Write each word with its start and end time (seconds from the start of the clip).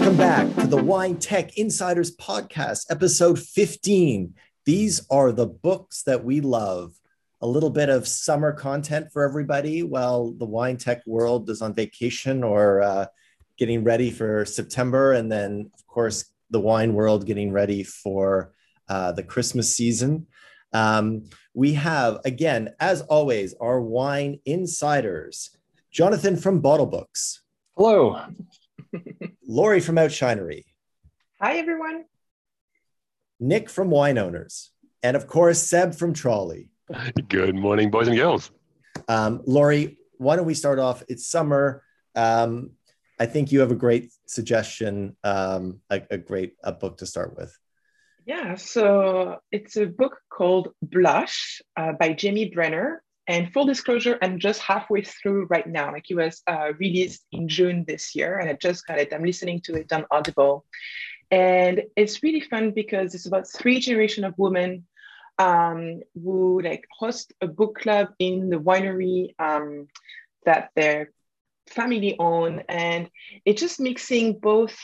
Welcome 0.00 0.16
back 0.16 0.54
to 0.56 0.66
the 0.66 0.82
Wine 0.82 1.18
Tech 1.18 1.58
Insiders 1.58 2.16
Podcast, 2.16 2.86
episode 2.88 3.38
15. 3.38 4.32
These 4.64 5.06
are 5.10 5.30
the 5.30 5.44
books 5.44 6.04
that 6.04 6.24
we 6.24 6.40
love. 6.40 6.94
A 7.42 7.46
little 7.46 7.68
bit 7.68 7.90
of 7.90 8.08
summer 8.08 8.50
content 8.50 9.12
for 9.12 9.22
everybody 9.22 9.82
while 9.82 10.30
the 10.32 10.46
wine 10.46 10.78
tech 10.78 11.02
world 11.06 11.50
is 11.50 11.60
on 11.60 11.74
vacation 11.74 12.42
or 12.42 12.80
uh, 12.80 13.06
getting 13.58 13.84
ready 13.84 14.10
for 14.10 14.46
September. 14.46 15.12
And 15.12 15.30
then, 15.30 15.70
of 15.74 15.86
course, 15.86 16.24
the 16.48 16.60
wine 16.60 16.94
world 16.94 17.26
getting 17.26 17.52
ready 17.52 17.82
for 17.82 18.54
uh, 18.88 19.12
the 19.12 19.22
Christmas 19.22 19.76
season. 19.76 20.26
Um, 20.72 21.24
we 21.52 21.74
have, 21.74 22.20
again, 22.24 22.70
as 22.80 23.02
always, 23.02 23.52
our 23.60 23.82
wine 23.82 24.40
insiders 24.46 25.54
Jonathan 25.90 26.38
from 26.38 26.62
Bottlebooks. 26.62 27.40
Hello. 27.76 28.18
Laurie 29.46 29.80
from 29.80 29.96
Outshinery. 29.96 30.64
Hi, 31.40 31.58
everyone. 31.58 32.04
Nick 33.38 33.70
from 33.70 33.90
Wine 33.90 34.18
Owners. 34.18 34.70
And 35.02 35.16
of 35.16 35.26
course, 35.26 35.58
Seb 35.62 35.94
from 35.94 36.12
Troly. 36.12 36.68
Good 37.28 37.54
morning, 37.54 37.90
boys 37.90 38.08
and 38.08 38.16
girls. 38.16 38.50
Um, 39.08 39.42
Laurie, 39.46 39.98
why 40.18 40.36
don't 40.36 40.46
we 40.46 40.54
start 40.54 40.78
off? 40.78 41.02
It's 41.08 41.26
summer. 41.26 41.82
Um, 42.14 42.72
I 43.18 43.26
think 43.26 43.52
you 43.52 43.60
have 43.60 43.70
a 43.70 43.76
great 43.76 44.12
suggestion, 44.26 45.16
um, 45.24 45.80
a, 45.90 46.02
a, 46.10 46.18
great 46.18 46.54
a 46.64 46.72
book 46.72 46.98
to 46.98 47.06
start 47.06 47.36
with. 47.36 47.56
Yeah, 48.26 48.54
so 48.56 49.38
it's 49.50 49.76
a 49.76 49.86
book 49.86 50.18
called 50.30 50.68
Blush 50.82 51.62
uh, 51.76 51.92
by 51.92 52.12
Jamie 52.12 52.50
Brenner. 52.50 53.02
And 53.30 53.52
full 53.52 53.64
disclosure, 53.64 54.18
I'm 54.22 54.40
just 54.40 54.60
halfway 54.60 55.02
through 55.02 55.46
right 55.50 55.64
now. 55.64 55.92
Like 55.92 56.10
it 56.10 56.16
was 56.16 56.42
uh, 56.48 56.72
released 56.80 57.24
in 57.30 57.46
June 57.46 57.84
this 57.86 58.16
year, 58.16 58.38
and 58.38 58.50
I 58.50 58.54
just 58.54 58.84
got 58.88 58.98
it. 58.98 59.12
I'm 59.14 59.22
listening 59.22 59.60
to 59.66 59.74
it 59.74 59.92
on 59.92 60.04
Audible. 60.10 60.64
And 61.30 61.84
it's 61.94 62.24
really 62.24 62.40
fun 62.40 62.72
because 62.72 63.14
it's 63.14 63.26
about 63.26 63.48
three 63.48 63.78
generation 63.78 64.24
of 64.24 64.34
women 64.36 64.84
um, 65.38 66.00
who 66.20 66.60
like 66.60 66.84
host 66.98 67.32
a 67.40 67.46
book 67.46 67.78
club 67.78 68.08
in 68.18 68.50
the 68.50 68.58
winery 68.58 69.36
um, 69.38 69.86
that 70.44 70.70
their 70.74 71.12
family 71.68 72.16
own. 72.18 72.64
And 72.68 73.08
it's 73.44 73.60
just 73.60 73.78
mixing 73.78 74.40
both 74.40 74.76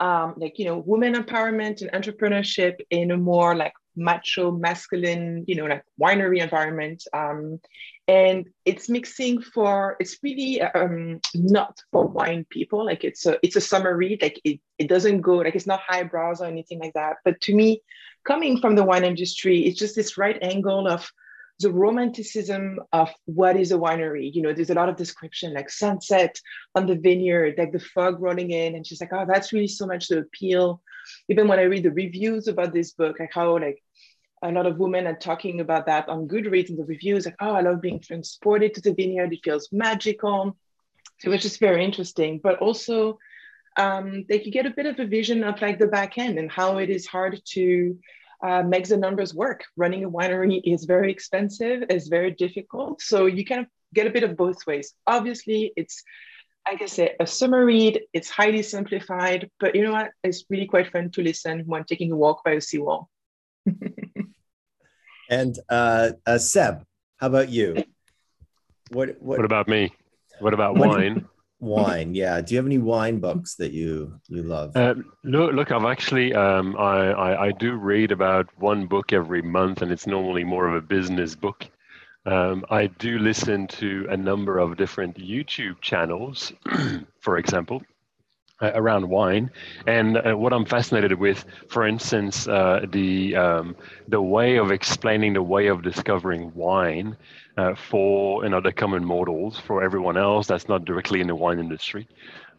um, 0.00 0.34
like, 0.36 0.60
you 0.60 0.66
know, 0.66 0.78
women 0.86 1.14
empowerment 1.14 1.82
and 1.82 1.90
entrepreneurship 1.90 2.76
in 2.90 3.10
a 3.10 3.16
more 3.16 3.56
like 3.56 3.72
macho, 3.98 4.50
masculine, 4.50 5.44
you 5.46 5.56
know, 5.56 5.66
like 5.66 5.84
winery 6.00 6.40
environment. 6.40 7.04
Um, 7.12 7.60
and 8.06 8.46
it's 8.64 8.88
mixing 8.88 9.42
for, 9.42 9.96
it's 10.00 10.16
really 10.22 10.62
um, 10.62 11.20
not 11.34 11.78
for 11.92 12.06
wine 12.06 12.46
people. 12.48 12.86
Like 12.86 13.04
it's 13.04 13.26
a, 13.26 13.38
it's 13.42 13.56
a 13.56 13.60
summer 13.60 13.96
read. 13.96 14.22
Like 14.22 14.40
it, 14.44 14.60
it 14.78 14.88
doesn't 14.88 15.20
go, 15.20 15.36
like 15.36 15.54
it's 15.54 15.66
not 15.66 15.80
highbrows 15.86 16.40
or 16.40 16.46
anything 16.46 16.78
like 16.78 16.94
that. 16.94 17.16
But 17.24 17.40
to 17.42 17.54
me, 17.54 17.82
coming 18.24 18.60
from 18.60 18.76
the 18.76 18.84
wine 18.84 19.04
industry, 19.04 19.66
it's 19.66 19.78
just 19.78 19.94
this 19.94 20.16
right 20.16 20.38
angle 20.40 20.88
of 20.88 21.10
the 21.60 21.72
romanticism 21.72 22.78
of 22.92 23.10
what 23.24 23.56
is 23.56 23.72
a 23.72 23.76
winery. 23.76 24.32
You 24.32 24.42
know, 24.42 24.52
there's 24.52 24.70
a 24.70 24.74
lot 24.74 24.88
of 24.88 24.96
description 24.96 25.54
like 25.54 25.70
sunset 25.70 26.40
on 26.74 26.86
the 26.86 26.94
vineyard, 26.94 27.56
like 27.58 27.72
the 27.72 27.80
fog 27.80 28.20
rolling 28.20 28.52
in. 28.52 28.76
And 28.76 28.86
she's 28.86 29.00
like, 29.00 29.12
oh, 29.12 29.26
that's 29.26 29.52
really 29.52 29.66
so 29.66 29.84
much 29.86 30.08
the 30.08 30.20
appeal. 30.20 30.80
Even 31.28 31.48
when 31.48 31.58
I 31.58 31.62
read 31.62 31.82
the 31.82 31.90
reviews 31.90 32.46
about 32.48 32.72
this 32.72 32.92
book, 32.92 33.18
like 33.18 33.32
how 33.32 33.58
like 33.58 33.82
a 34.42 34.52
lot 34.52 34.66
of 34.66 34.78
women 34.78 35.06
are 35.06 35.16
talking 35.16 35.60
about 35.60 35.86
that 35.86 36.08
on 36.08 36.28
Goodreads 36.28 36.70
in 36.70 36.76
the 36.76 36.84
reviews, 36.84 37.26
like, 37.26 37.36
oh, 37.40 37.54
I 37.54 37.60
love 37.60 37.80
being 37.80 38.00
transported 38.00 38.74
to 38.74 38.80
the 38.80 38.94
vineyard. 38.94 39.32
It 39.32 39.40
feels 39.42 39.68
magical. 39.72 40.56
So 41.18 41.28
it 41.28 41.32
was 41.32 41.42
just 41.42 41.60
very 41.60 41.84
interesting. 41.84 42.40
But 42.42 42.58
also 42.58 43.18
um, 43.76 44.24
they 44.28 44.38
could 44.38 44.52
get 44.52 44.66
a 44.66 44.70
bit 44.70 44.86
of 44.86 44.98
a 44.98 45.06
vision 45.06 45.44
of 45.44 45.60
like 45.60 45.78
the 45.78 45.86
back 45.86 46.18
end 46.18 46.38
and 46.38 46.50
how 46.50 46.78
it 46.78 46.90
is 46.90 47.06
hard 47.06 47.40
to 47.52 47.98
uh, 48.42 48.62
makes 48.62 48.90
the 48.90 48.96
numbers 48.96 49.34
work. 49.34 49.64
Running 49.76 50.04
a 50.04 50.10
winery 50.10 50.60
is 50.64 50.84
very 50.84 51.10
expensive, 51.10 51.84
it's 51.88 52.08
very 52.08 52.32
difficult. 52.32 53.02
So 53.02 53.26
you 53.26 53.44
kind 53.44 53.62
of 53.62 53.66
get 53.94 54.06
a 54.06 54.10
bit 54.10 54.24
of 54.24 54.36
both 54.36 54.66
ways. 54.66 54.94
Obviously, 55.06 55.72
it's 55.76 56.02
like 56.70 56.82
I 56.82 56.86
say, 56.86 57.14
a 57.18 57.26
summer 57.26 57.64
read. 57.64 58.00
It's 58.12 58.28
highly 58.28 58.62
simplified, 58.62 59.50
but 59.58 59.74
you 59.74 59.82
know 59.82 59.92
what? 59.92 60.10
It's 60.22 60.44
really 60.50 60.66
quite 60.66 60.92
fun 60.92 61.10
to 61.12 61.22
listen 61.22 61.64
when 61.66 61.84
taking 61.84 62.12
a 62.12 62.16
walk 62.16 62.44
by 62.44 62.52
a 62.52 62.60
seawall. 62.60 63.08
and 65.28 65.58
uh, 65.68 66.10
uh, 66.26 66.38
Seb, 66.38 66.84
how 67.18 67.26
about 67.26 67.48
you? 67.48 67.84
What, 68.90 69.20
what, 69.20 69.38
what 69.38 69.44
about 69.44 69.68
me? 69.68 69.92
What 70.40 70.54
about 70.54 70.76
wine? 70.76 71.26
wine 71.60 72.14
yeah 72.14 72.40
do 72.40 72.54
you 72.54 72.58
have 72.58 72.66
any 72.66 72.78
wine 72.78 73.18
books 73.18 73.56
that 73.56 73.72
you 73.72 74.12
you 74.28 74.44
love 74.44 74.76
uh, 74.76 74.94
look 75.24 75.52
look 75.52 75.72
i've 75.72 75.84
actually 75.84 76.32
um, 76.32 76.76
I, 76.76 77.10
I, 77.10 77.46
I 77.46 77.52
do 77.52 77.74
read 77.74 78.12
about 78.12 78.46
one 78.58 78.86
book 78.86 79.12
every 79.12 79.42
month 79.42 79.82
and 79.82 79.90
it's 79.90 80.06
normally 80.06 80.44
more 80.44 80.68
of 80.68 80.76
a 80.76 80.80
business 80.80 81.34
book 81.34 81.66
um, 82.26 82.64
i 82.70 82.86
do 82.86 83.18
listen 83.18 83.66
to 83.68 84.06
a 84.08 84.16
number 84.16 84.58
of 84.58 84.76
different 84.76 85.16
youtube 85.16 85.80
channels 85.80 86.52
for 87.20 87.38
example 87.38 87.82
uh, 88.60 88.70
around 88.74 89.08
wine 89.08 89.50
and 89.86 90.16
uh, 90.18 90.34
what 90.36 90.52
i'm 90.52 90.64
fascinated 90.64 91.12
with 91.18 91.44
for 91.68 91.86
instance 91.86 92.46
uh, 92.48 92.80
the 92.90 93.34
um, 93.36 93.76
the 94.08 94.20
way 94.20 94.56
of 94.56 94.70
explaining 94.70 95.32
the 95.32 95.42
way 95.42 95.68
of 95.68 95.82
discovering 95.82 96.52
wine 96.54 97.16
uh, 97.56 97.74
for 97.74 98.44
you 98.44 98.50
know 98.50 98.60
the 98.60 98.72
common 98.72 99.04
models 99.04 99.58
for 99.58 99.82
everyone 99.82 100.16
else 100.16 100.46
that's 100.46 100.68
not 100.68 100.84
directly 100.84 101.20
in 101.20 101.26
the 101.26 101.34
wine 101.34 101.58
industry. 101.58 102.06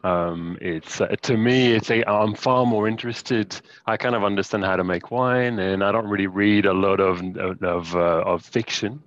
Um, 0.02 0.56
it's 0.60 1.00
uh, 1.00 1.08
to 1.22 1.36
me, 1.36 1.72
it's 1.74 1.90
a 1.90 2.08
I'm 2.08 2.34
far 2.34 2.64
more 2.66 2.88
interested. 2.88 3.60
I 3.86 3.96
kind 3.96 4.14
of 4.14 4.24
understand 4.24 4.64
how 4.64 4.76
to 4.76 4.84
make 4.84 5.10
wine, 5.10 5.58
and 5.58 5.84
I 5.84 5.92
don't 5.92 6.06
really 6.06 6.26
read 6.26 6.64
a 6.66 6.72
lot 6.72 7.00
of 7.00 7.20
of 7.62 7.94
uh, 7.94 8.22
of 8.24 8.42
fiction. 8.42 9.02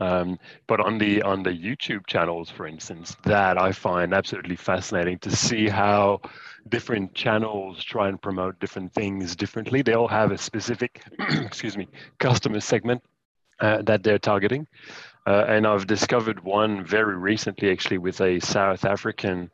Um, 0.00 0.38
but 0.66 0.80
on 0.80 0.98
the 0.98 1.22
on 1.22 1.42
the 1.42 1.50
YouTube 1.50 2.06
channels, 2.06 2.50
for 2.50 2.66
instance, 2.66 3.16
that 3.24 3.60
I 3.60 3.72
find 3.72 4.12
absolutely 4.12 4.56
fascinating 4.56 5.18
to 5.20 5.30
see 5.34 5.68
how 5.68 6.20
different 6.68 7.14
channels 7.14 7.82
try 7.84 8.08
and 8.08 8.20
promote 8.20 8.58
different 8.58 8.92
things 8.92 9.36
differently. 9.36 9.82
They 9.82 9.94
all 9.94 10.08
have 10.08 10.32
a 10.32 10.38
specific, 10.38 11.02
excuse 11.18 11.76
me, 11.76 11.88
customer 12.18 12.60
segment 12.60 13.02
uh, 13.60 13.82
that 13.82 14.02
they're 14.02 14.18
targeting. 14.18 14.66
Uh, 15.26 15.44
and 15.48 15.66
I've 15.66 15.86
discovered 15.86 16.42
one 16.44 16.84
very 16.84 17.16
recently, 17.16 17.70
actually, 17.70 17.98
with 17.98 18.20
a 18.20 18.40
South 18.40 18.84
African 18.84 19.50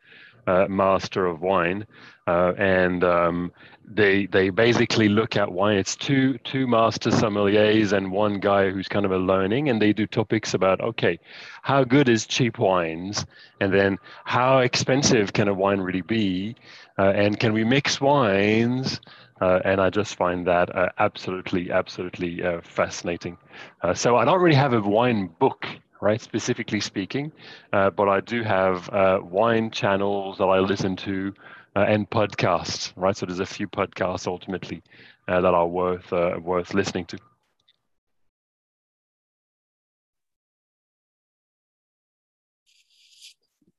uh, 0.47 0.67
master 0.69 1.27
of 1.27 1.43
wine, 1.43 1.87
uh, 2.27 2.53
and 2.59 3.05
um, 3.05 3.53
they 3.93 4.27
they 4.27 4.51
basically 4.51 5.09
look 5.09 5.37
at 5.37 5.51
wine. 5.51 5.77
It's 5.77 5.97
two 5.97 6.39
two 6.39 6.67
master 6.67 7.11
sommeliers 7.11 7.93
and 7.93 8.13
one 8.13 8.39
guy 8.39 8.71
who's 8.71 8.89
kind 8.89 9.05
of 9.05 9.13
a 9.13 9.19
learning, 9.19 9.69
and 9.69 9.83
they 9.83 9.93
do 9.93 10.07
topics 10.07 10.55
about 10.55 10.81
okay, 10.81 11.19
how 11.63 11.85
good 11.85 12.09
is 12.09 12.27
cheap 12.27 12.59
wines, 12.59 13.27
and 13.61 13.73
then 13.73 13.99
how 14.25 14.59
expensive 14.59 15.33
can 15.33 15.49
a 15.49 15.55
wine 15.55 15.81
really 15.81 16.03
be, 16.03 16.55
uh, 16.99 17.13
and 17.15 17.39
can 17.41 17.53
we 17.53 17.65
mix 17.65 18.01
wines? 18.01 19.01
Uh, 19.41 19.59
and 19.65 19.81
I 19.81 19.89
just 19.89 20.17
find 20.17 20.47
that 20.47 20.75
uh, 20.77 20.91
absolutely, 20.99 21.71
absolutely 21.71 22.43
uh, 22.43 22.61
fascinating. 22.63 23.39
Uh, 23.81 23.95
so 23.95 24.17
I 24.17 24.25
don't 24.27 24.41
really 24.41 24.57
have 24.57 24.75
a 24.75 24.81
wine 24.81 25.31
book, 25.39 25.67
right, 26.03 26.21
specifically 26.21 26.81
speaking, 26.81 27.33
uh, 27.73 27.89
but 27.89 28.09
I 28.09 28.21
do 28.21 28.43
have 28.43 28.89
uh, 28.91 29.21
wine 29.23 29.71
channels 29.71 30.37
that 30.39 30.45
I 30.45 30.59
listen 30.59 30.95
to 30.97 31.33
and 31.75 32.09
podcasts, 32.11 32.93
right? 32.97 33.17
So 33.17 33.27
there's 33.27 33.41
a 33.41 33.47
few 33.47 33.69
podcasts 33.69 34.27
ultimately 34.27 34.83
that 35.27 35.45
are 35.45 35.67
worth 35.67 36.11
worth 36.13 36.75
listening 36.75 37.07
to. 37.07 37.19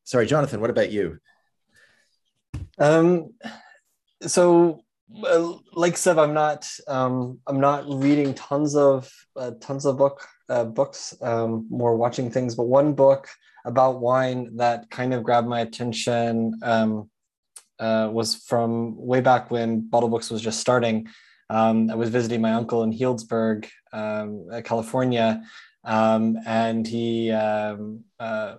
Sorry, 0.03 0.25
Jonathan. 0.25 0.59
What 0.59 0.69
about 0.69 0.91
you? 0.91 1.19
Um, 2.77 3.33
so 4.23 4.81
like 5.73 5.97
Seb, 5.97 6.17
I'm 6.17 6.33
not 6.33 6.67
um, 6.87 7.39
I'm 7.47 7.59
not 7.59 7.85
reading 7.87 8.33
tons 8.33 8.75
of 8.75 9.11
uh, 9.35 9.51
tons 9.59 9.85
of 9.85 9.97
book 9.97 10.25
uh, 10.49 10.63
books, 10.65 11.15
um, 11.21 11.67
more 11.69 11.95
watching 11.95 12.31
things. 12.31 12.55
But 12.55 12.63
one 12.63 12.94
book 12.94 13.27
about 13.65 14.01
wine 14.01 14.57
that 14.57 14.89
kind 14.89 15.13
of 15.13 15.23
grabbed 15.23 15.47
my 15.47 15.61
attention 15.61 16.59
um, 16.63 17.09
uh, 17.81 18.10
was 18.12 18.36
from 18.36 18.95
way 18.95 19.19
back 19.19 19.51
when 19.51 19.81
Bottlebooks 19.81 20.31
was 20.31 20.42
just 20.42 20.62
starting. 20.62 21.07
Um, 21.50 21.89
I 21.89 21.95
was 21.95 22.10
visiting 22.10 22.39
my 22.39 22.54
uncle 22.54 22.83
in 22.83 22.94
Healdsburg, 22.94 23.68
um, 23.92 24.48
uh, 24.50 24.62
California, 24.62 25.44
um, 25.83 26.38
and 26.45 26.88
he 26.88 27.31
uh, 27.31 27.75
uh, 28.19 28.56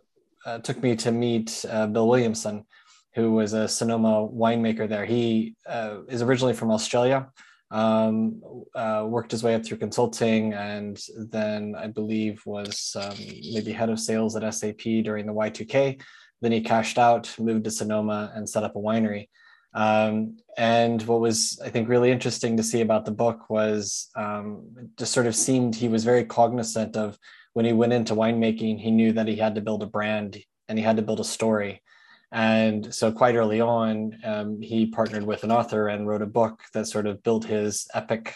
took 0.63 0.83
me 0.83 0.97
to 0.97 1.11
meet 1.11 1.65
Bill 1.93 2.09
Williamson 2.09 2.67
who 3.15 3.33
was 3.33 3.53
a 3.53 3.69
Sonoma 3.69 4.27
winemaker 4.29 4.89
there. 4.89 5.05
He 5.05 5.55
uh, 5.67 5.99
is 6.09 6.23
originally 6.23 6.55
from 6.55 6.71
Australia, 6.71 7.29
um, 7.71 8.41
uh, 8.75 9.05
worked 9.07 9.31
his 9.31 9.43
way 9.43 9.55
up 9.55 9.65
through 9.65 9.79
consulting, 9.79 10.55
and 10.55 10.99
then 11.31 11.75
I 11.77 11.89
believe 11.89 12.43
was 12.47 12.97
um, 12.99 13.17
maybe 13.53 13.73
head 13.73 13.91
of 13.91 14.01
sales 14.01 14.35
at 14.37 14.55
SAP 14.55 14.83
during 15.05 15.27
the 15.27 15.35
Y2K. 15.35 16.01
Then 16.43 16.53
he 16.53 16.61
cashed 16.61 16.99
out, 16.99 17.35
moved 17.39 17.65
to 17.65 17.71
Sonoma, 17.71 18.33
and 18.35 18.49
set 18.49 18.65
up 18.65 18.77
a 18.77 18.79
winery. 18.79 19.29
Um, 19.75 20.37
and 20.59 21.01
what 21.03 21.21
was, 21.21 21.59
I 21.65 21.71
think, 21.71 21.89
really 21.89 22.11
interesting 22.11 22.57
to 22.59 22.63
see 22.63 22.83
about 22.83 23.07
the 23.07 23.13
book 23.13 23.49
was 23.49 24.11
um, 24.15 24.91
just 24.99 25.13
sort 25.13 25.27
of 25.27 25.35
seemed 25.35 25.75
he 25.75 25.89
was 25.89 26.05
very 26.05 26.25
cognizant 26.25 26.97
of 26.97 27.19
when 27.55 27.65
he 27.65 27.73
went 27.73 27.93
into 27.93 28.15
winemaking, 28.15 28.79
he 28.79 28.91
knew 28.91 29.13
that 29.13 29.29
he 29.29 29.37
had 29.37 29.55
to 29.55 29.61
build 29.61 29.83
a 29.83 29.87
brand 29.87 30.37
and 30.69 30.79
he 30.79 30.85
had 30.85 30.97
to 30.97 31.03
build 31.03 31.21
a 31.21 31.25
story. 31.25 31.83
And 32.31 32.95
so, 32.95 33.13
quite 33.13 33.35
early 33.35 33.61
on, 33.61 34.19
um, 34.25 34.61
he 34.61 34.87
partnered 34.87 35.25
with 35.25 35.45
an 35.45 35.53
author 35.53 35.89
and 35.89 36.09
wrote 36.09 36.23
a 36.23 36.27
book 36.27 36.63
that 36.73 36.87
sort 36.87 37.07
of 37.07 37.23
built 37.23 37.45
his 37.45 37.87
epic 37.95 38.35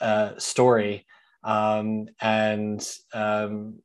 uh, 0.00 0.32
story. 0.38 1.06
Um, 1.42 2.06
and 2.20 2.86
um, 3.14 3.80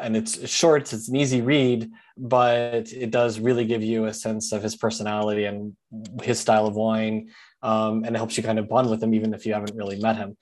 and 0.00 0.16
it's 0.16 0.48
short, 0.48 0.92
it's 0.92 1.08
an 1.08 1.16
easy 1.16 1.40
read, 1.40 1.90
but 2.16 2.92
it 2.92 3.10
does 3.10 3.38
really 3.38 3.64
give 3.64 3.82
you 3.82 4.06
a 4.06 4.14
sense 4.14 4.52
of 4.52 4.62
his 4.62 4.76
personality 4.76 5.44
and 5.44 5.76
his 6.22 6.38
style 6.38 6.66
of 6.66 6.74
wine. 6.74 7.30
Um, 7.62 8.04
and 8.04 8.14
it 8.14 8.18
helps 8.18 8.36
you 8.36 8.42
kind 8.42 8.58
of 8.58 8.68
bond 8.68 8.88
with 8.90 9.02
him, 9.02 9.14
even 9.14 9.34
if 9.34 9.44
you 9.44 9.54
haven't 9.54 9.76
really 9.76 9.98
met 9.98 10.16
him. 10.16 10.36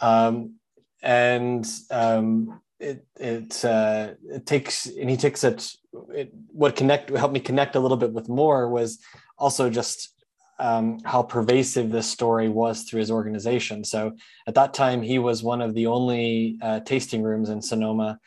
Um, 0.00 0.54
and 1.02 1.66
um, 1.90 2.60
it 2.80 3.06
it 3.16 3.64
uh, 3.64 4.14
it 4.28 4.46
takes 4.46 4.86
and 4.86 5.08
he 5.08 5.16
takes 5.16 5.44
it, 5.44 5.72
it 6.10 6.32
what 6.48 6.76
connect 6.76 7.10
helped 7.10 7.34
me 7.34 7.40
connect 7.40 7.76
a 7.76 7.80
little 7.80 7.96
bit 7.96 8.12
with 8.12 8.28
more 8.28 8.68
was 8.68 8.98
also 9.36 9.70
just 9.70 10.14
um, 10.58 10.98
how 11.04 11.22
pervasive 11.22 11.90
this 11.90 12.08
story 12.08 12.48
was 12.48 12.82
through 12.82 13.00
his 13.00 13.10
organization. 13.10 13.84
So 13.84 14.16
at 14.46 14.54
that 14.54 14.74
time, 14.74 15.02
he 15.02 15.18
was 15.18 15.42
one 15.42 15.60
of 15.60 15.74
the 15.74 15.86
only 15.86 16.58
uh, 16.60 16.80
tasting 16.80 17.22
rooms 17.22 17.48
in 17.48 17.62
Sonoma 17.62 18.18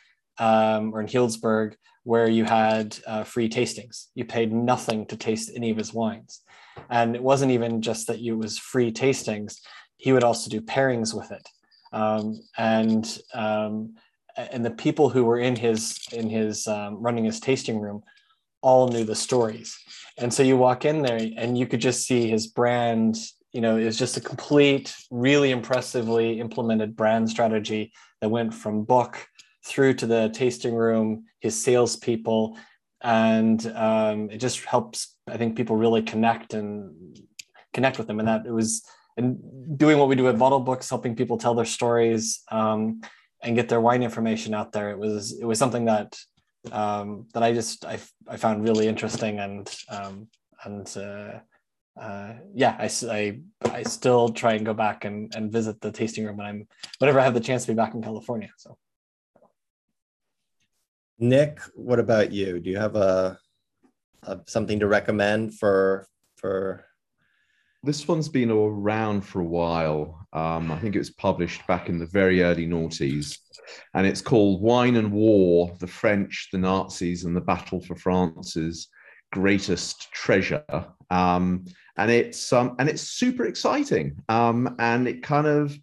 um, 0.42 0.92
or 0.92 1.00
in 1.00 1.06
Healdsburg 1.06 1.74
where 2.04 2.28
you 2.28 2.44
had 2.44 2.96
uh, 3.06 3.22
free 3.22 3.48
tastings. 3.48 4.08
You 4.16 4.24
paid 4.24 4.52
nothing 4.52 5.06
to 5.06 5.16
taste 5.16 5.52
any 5.54 5.70
of 5.70 5.76
his 5.76 5.94
wines, 5.94 6.40
and 6.90 7.14
it 7.14 7.22
wasn't 7.22 7.52
even 7.52 7.80
just 7.80 8.08
that 8.08 8.20
it 8.20 8.32
was 8.32 8.58
free 8.58 8.90
tastings. 8.92 9.60
He 9.98 10.12
would 10.12 10.24
also 10.24 10.50
do 10.50 10.60
pairings 10.60 11.14
with 11.14 11.30
it, 11.30 11.48
um, 11.92 12.40
and 12.58 13.04
um, 13.34 13.94
and 14.36 14.64
the 14.64 14.70
people 14.70 15.08
who 15.10 15.24
were 15.24 15.38
in 15.38 15.54
his 15.54 15.98
in 16.12 16.28
his 16.28 16.66
um, 16.66 16.96
running 17.00 17.24
his 17.24 17.38
tasting 17.38 17.78
room 17.78 18.02
all 18.62 18.88
knew 18.88 19.04
the 19.04 19.14
stories 19.14 19.76
and 20.18 20.32
so 20.32 20.42
you 20.42 20.56
walk 20.56 20.84
in 20.84 21.02
there 21.02 21.20
and 21.36 21.58
you 21.58 21.66
could 21.66 21.80
just 21.80 22.06
see 22.06 22.28
his 22.28 22.46
brand 22.46 23.16
you 23.52 23.60
know 23.60 23.76
it 23.76 23.84
was 23.84 23.98
just 23.98 24.16
a 24.16 24.20
complete 24.20 24.94
really 25.10 25.50
impressively 25.50 26.38
implemented 26.40 26.94
brand 26.94 27.28
strategy 27.28 27.92
that 28.20 28.28
went 28.28 28.54
from 28.54 28.84
book 28.84 29.26
through 29.64 29.94
to 29.94 30.06
the 30.06 30.28
tasting 30.30 30.74
room 30.74 31.24
his 31.40 31.62
salespeople 31.62 32.56
and 33.02 33.66
um, 33.74 34.30
it 34.30 34.38
just 34.38 34.64
helps 34.64 35.16
i 35.28 35.36
think 35.36 35.56
people 35.56 35.76
really 35.76 36.02
connect 36.02 36.54
and 36.54 37.18
connect 37.72 37.98
with 37.98 38.06
them 38.06 38.18
and 38.18 38.28
that 38.28 38.46
it 38.46 38.52
was 38.52 38.82
and 39.16 39.78
doing 39.78 39.98
what 39.98 40.08
we 40.08 40.16
do 40.16 40.28
at 40.28 40.36
bottlebooks 40.36 40.88
helping 40.88 41.14
people 41.14 41.36
tell 41.36 41.54
their 41.54 41.64
stories 41.64 42.42
um, 42.50 43.00
and 43.42 43.56
get 43.56 43.68
their 43.68 43.80
wine 43.80 44.02
information 44.02 44.54
out 44.54 44.72
there. 44.72 44.90
It 44.90 44.98
was 44.98 45.38
it 45.40 45.44
was 45.44 45.58
something 45.58 45.84
that 45.86 46.18
um, 46.70 47.26
that 47.34 47.42
I 47.42 47.52
just 47.52 47.84
I, 47.84 47.98
I 48.28 48.36
found 48.36 48.62
really 48.62 48.88
interesting 48.88 49.40
and 49.40 49.74
um, 49.88 50.28
and 50.64 50.96
uh, 50.96 51.40
uh, 52.00 52.34
yeah 52.54 52.76
I, 52.78 52.90
I 53.10 53.40
I 53.70 53.82
still 53.82 54.28
try 54.30 54.54
and 54.54 54.64
go 54.64 54.74
back 54.74 55.04
and, 55.04 55.34
and 55.34 55.52
visit 55.52 55.80
the 55.80 55.92
tasting 55.92 56.24
room 56.24 56.38
when 56.38 56.46
I'm 56.46 56.68
whenever 56.98 57.20
I 57.20 57.24
have 57.24 57.34
the 57.34 57.40
chance 57.40 57.64
to 57.66 57.72
be 57.72 57.76
back 57.76 57.94
in 57.94 58.02
California. 58.02 58.50
So 58.56 58.78
Nick, 61.22 61.60
what 61.74 62.00
about 62.00 62.32
you? 62.32 62.58
Do 62.58 62.68
you 62.68 62.78
have 62.78 62.96
a, 62.96 63.38
a 64.24 64.40
something 64.46 64.80
to 64.80 64.88
recommend 64.88 65.54
for 65.54 66.08
for 66.36 66.84
this 67.84 68.06
one's 68.08 68.28
been 68.28 68.50
around 68.50 69.22
for 69.22 69.40
a 69.40 69.44
while. 69.44 70.26
Um, 70.32 70.70
I 70.70 70.78
think 70.78 70.94
it 70.94 71.00
was 71.00 71.10
published 71.10 71.66
back 71.66 71.88
in 71.88 71.98
the 71.98 72.06
very 72.06 72.42
early 72.42 72.66
noughties, 72.66 73.38
and 73.94 74.04
it's 74.04 74.20
called 74.20 74.62
Wine 74.62 74.96
and 74.96 75.12
War: 75.12 75.76
The 75.78 75.86
French, 75.86 76.48
the 76.52 76.58
Nazis, 76.58 77.24
and 77.24 77.36
the 77.36 77.40
Battle 77.40 77.80
for 77.80 77.94
France's 77.94 78.88
Greatest 79.32 80.12
Treasure. 80.12 80.64
Um, 81.10 81.64
and 81.96 82.10
it's 82.10 82.52
um, 82.52 82.74
and 82.80 82.88
it's 82.88 83.02
super 83.02 83.44
exciting, 83.44 84.16
um, 84.28 84.74
and 84.80 85.06
it 85.06 85.22
kind 85.22 85.46
of 85.46 85.76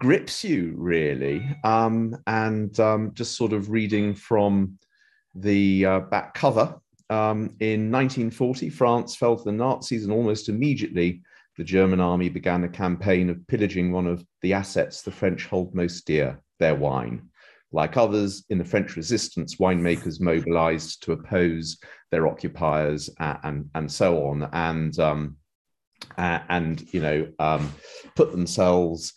grips 0.00 0.42
you 0.42 0.74
really. 0.76 1.46
Um, 1.62 2.16
and 2.26 2.78
um, 2.80 3.12
just 3.14 3.36
sort 3.36 3.52
of 3.52 3.70
reading 3.70 4.14
from 4.14 4.78
the 5.34 5.86
uh, 5.86 6.00
back 6.00 6.34
cover. 6.34 6.80
Um, 7.10 7.56
in 7.60 7.90
1940, 7.90 8.70
France 8.70 9.14
fell 9.14 9.36
to 9.36 9.44
the 9.44 9.52
Nazis, 9.52 10.04
and 10.04 10.12
almost 10.12 10.48
immediately 10.48 11.22
the 11.56 11.64
German 11.64 12.00
army 12.00 12.28
began 12.28 12.64
a 12.64 12.68
campaign 12.68 13.28
of 13.28 13.46
pillaging 13.46 13.92
one 13.92 14.06
of 14.06 14.24
the 14.42 14.54
assets 14.54 15.02
the 15.02 15.10
French 15.10 15.46
hold 15.46 15.74
most 15.74 16.06
dear, 16.06 16.40
their 16.58 16.74
wine. 16.74 17.28
Like 17.72 17.96
others 17.96 18.44
in 18.48 18.58
the 18.58 18.64
French 18.64 18.96
resistance, 18.96 19.56
winemakers 19.56 20.20
mobilized 20.20 21.02
to 21.04 21.12
oppose 21.12 21.78
their 22.10 22.26
occupiers 22.26 23.10
and, 23.18 23.38
and, 23.44 23.70
and 23.74 23.92
so 23.92 24.26
on, 24.26 24.48
and, 24.52 24.98
um, 24.98 25.36
and 26.16 26.82
you 26.92 27.02
know, 27.02 27.28
um, 27.38 27.72
put 28.16 28.32
themselves 28.32 29.12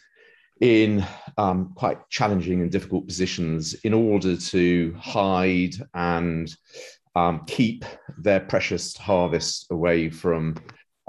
in 0.64 1.06
um, 1.38 1.74
quite 1.76 1.98
challenging 2.10 2.62
and 2.62 2.72
difficult 2.72 3.06
positions 3.06 3.74
in 3.84 3.94
order 3.94 4.38
to 4.38 4.96
hide 4.98 5.76
and 5.94 6.56
um, 7.16 7.44
keep 7.46 7.84
their 8.18 8.40
precious 8.40 8.96
harvest 8.96 9.68
away 9.72 10.10
from 10.10 10.56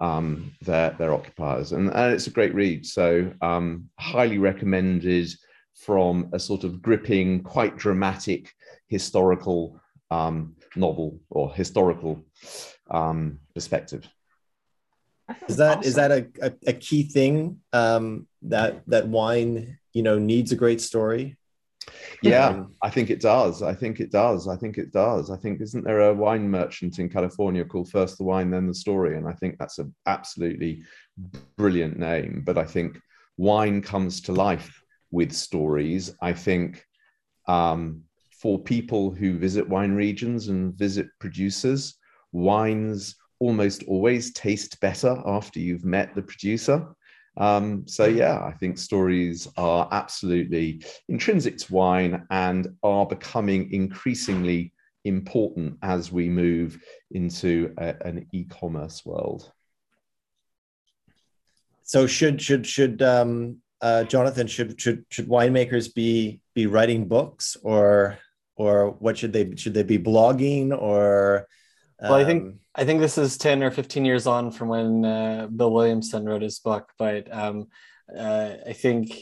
um, 0.01 0.51
their 0.63 0.91
their 0.99 1.15
occupiers, 1.15 1.71
and, 1.71 1.89
and 1.91 2.13
it's 2.13 2.27
a 2.27 2.31
great 2.31 2.53
read. 2.53 2.85
So 2.85 3.33
um, 3.43 3.89
highly 3.97 4.39
recommended 4.39 5.33
from 5.77 6.31
a 6.33 6.39
sort 6.41 6.65
of 6.65 6.83
gripping, 6.83 7.45
quite 7.45 7.77
dramatic 7.77 8.53
historical 8.89 9.81
um, 10.11 10.57
novel 10.75 11.21
or 11.31 11.55
historical 11.55 12.25
um, 12.91 13.39
perspective. 13.55 14.05
Is 15.49 15.57
that 15.57 15.79
awesome. 15.79 15.89
is 15.89 15.95
that 15.95 16.11
a, 16.11 16.27
a, 16.43 16.53
a 16.69 16.73
key 16.73 17.05
thing 17.05 17.61
um, 17.73 18.27
that 18.43 18.83
that 18.89 19.09
wine 19.09 19.79
you 19.93 20.03
know 20.03 20.19
needs 20.19 20.53
a 20.53 20.57
great 20.57 20.81
story? 20.81 21.37
Yeah, 22.23 22.49
um, 22.49 22.75
I 22.83 22.91
think 22.91 23.11
it 23.11 23.21
does. 23.21 23.63
I 23.63 23.75
think 23.75 24.01
it 24.01 24.11
does. 24.11 24.49
I 24.49 24.57
think 24.57 24.79
it 24.79 24.93
does. 24.93 25.31
I 25.31 25.37
think 25.37 25.61
isn't 25.61 25.85
there 25.85 26.09
a 26.09 26.15
wine 26.15 26.49
merchant 26.49 26.99
in 26.99 27.09
California 27.09 27.65
called 27.65 27.91
First 27.91 28.19
the 28.19 28.25
Wine, 28.25 28.51
Then 28.51 28.67
the 28.67 28.75
Story? 28.75 29.17
And 29.19 29.29
I 29.29 29.33
think 29.33 29.59
that's 29.59 29.79
an 29.79 29.95
absolutely 30.07 30.83
brilliant 31.57 31.99
name. 31.99 32.43
But 32.45 32.57
I 32.57 32.65
think 32.65 32.99
wine 33.37 33.83
comes 33.83 34.21
to 34.23 34.33
life 34.33 34.83
with 35.11 35.33
stories. 35.33 36.15
I 36.23 36.33
think 36.33 36.85
um, 37.47 38.03
for 38.31 38.59
people 38.59 39.11
who 39.11 39.39
visit 39.39 39.69
wine 39.69 39.93
regions 39.93 40.49
and 40.49 40.75
visit 40.75 41.09
producers, 41.19 41.97
wines 42.33 43.17
almost 43.45 43.85
always 43.85 44.33
taste 44.33 44.81
better 44.81 45.15
after 45.27 45.61
you've 45.61 45.85
met 45.85 46.15
the 46.15 46.23
producer. 46.23 46.87
Um, 47.37 47.87
so 47.87 48.07
yeah, 48.07 48.43
I 48.43 48.53
think 48.53 48.79
stories 48.79 49.49
are 49.57 49.89
absolutely 49.93 50.85
intrinsic 51.09 51.59
to 51.59 51.75
wine 51.75 52.27
and 52.31 52.69
are 52.83 53.07
becoming 53.07 53.73
increasingly 53.73 54.73
important 55.05 55.77
as 55.83 56.11
we 56.11 56.29
move 56.29 56.79
into 57.11 57.75
a, 57.77 57.95
an 58.07 58.27
e-commerce 58.33 59.05
world. 59.05 59.53
So 61.83 62.07
should 62.07 62.41
should 62.41 62.67
should 62.67 63.03
um, 63.03 63.59
uh, 63.83 64.05
Jonathan 64.05 64.47
should 64.47 64.81
should 64.81 65.05
should 65.11 65.29
winemakers 65.29 65.93
be 65.93 66.41
be 66.55 66.67
writing 66.67 67.09
books 67.09 67.59
or 67.63 68.19
or 68.57 68.93
what 68.93 69.19
should 69.19 69.35
they 69.35 69.55
should 69.57 69.75
they 69.75 69.83
be 69.83 69.99
blogging 69.99 70.67
or 70.73 71.47
well, 72.11 72.21
I 72.21 72.25
think 72.25 72.43
um, 72.43 72.59
I 72.75 72.85
think 72.85 73.01
this 73.01 73.19
is 73.19 73.39
ten 73.39 73.63
or 73.63 73.71
fifteen 73.71 74.05
years 74.05 74.27
on 74.27 74.51
from 74.51 74.69
when 74.69 75.05
uh, 75.05 75.49
Bill 75.55 75.73
Williamson 75.73 76.25
wrote 76.25 76.43
his 76.43 76.59
book, 76.59 76.91
but 76.99 77.33
um, 77.33 77.69
uh, 78.17 78.55
I 78.67 78.73
think 78.73 79.13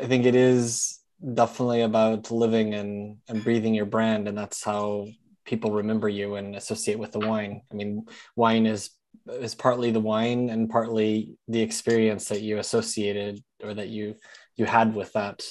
I 0.00 0.06
think 0.06 0.26
it 0.26 0.34
is 0.34 1.00
definitely 1.34 1.82
about 1.82 2.30
living 2.30 2.74
and 2.74 3.16
and 3.28 3.42
breathing 3.42 3.74
your 3.74 3.86
brand, 3.86 4.28
and 4.28 4.36
that's 4.36 4.62
how 4.62 5.06
people 5.44 5.70
remember 5.70 6.08
you 6.08 6.34
and 6.34 6.56
associate 6.56 6.98
with 6.98 7.12
the 7.12 7.20
wine. 7.20 7.62
I 7.70 7.74
mean, 7.74 8.06
wine 8.34 8.66
is 8.66 8.90
is 9.28 9.54
partly 9.54 9.90
the 9.90 10.00
wine 10.00 10.50
and 10.50 10.68
partly 10.68 11.36
the 11.48 11.60
experience 11.60 12.28
that 12.28 12.42
you 12.42 12.58
associated 12.58 13.42
or 13.62 13.74
that 13.74 13.88
you 13.88 14.16
you 14.56 14.66
had 14.66 14.94
with 14.94 15.12
that 15.14 15.42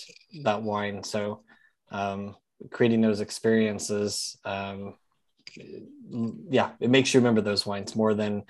that 0.43 0.61
wine. 0.61 1.03
So 1.03 1.43
um, 1.91 2.35
creating 2.71 3.01
those 3.01 3.21
experiences 3.21 4.37
um, 4.45 4.95
yeah, 6.49 6.71
it 6.79 6.89
makes 6.89 7.13
you 7.13 7.19
remember 7.19 7.41
those 7.41 7.65
wines 7.65 7.95
more 7.95 8.13
than 8.13 8.43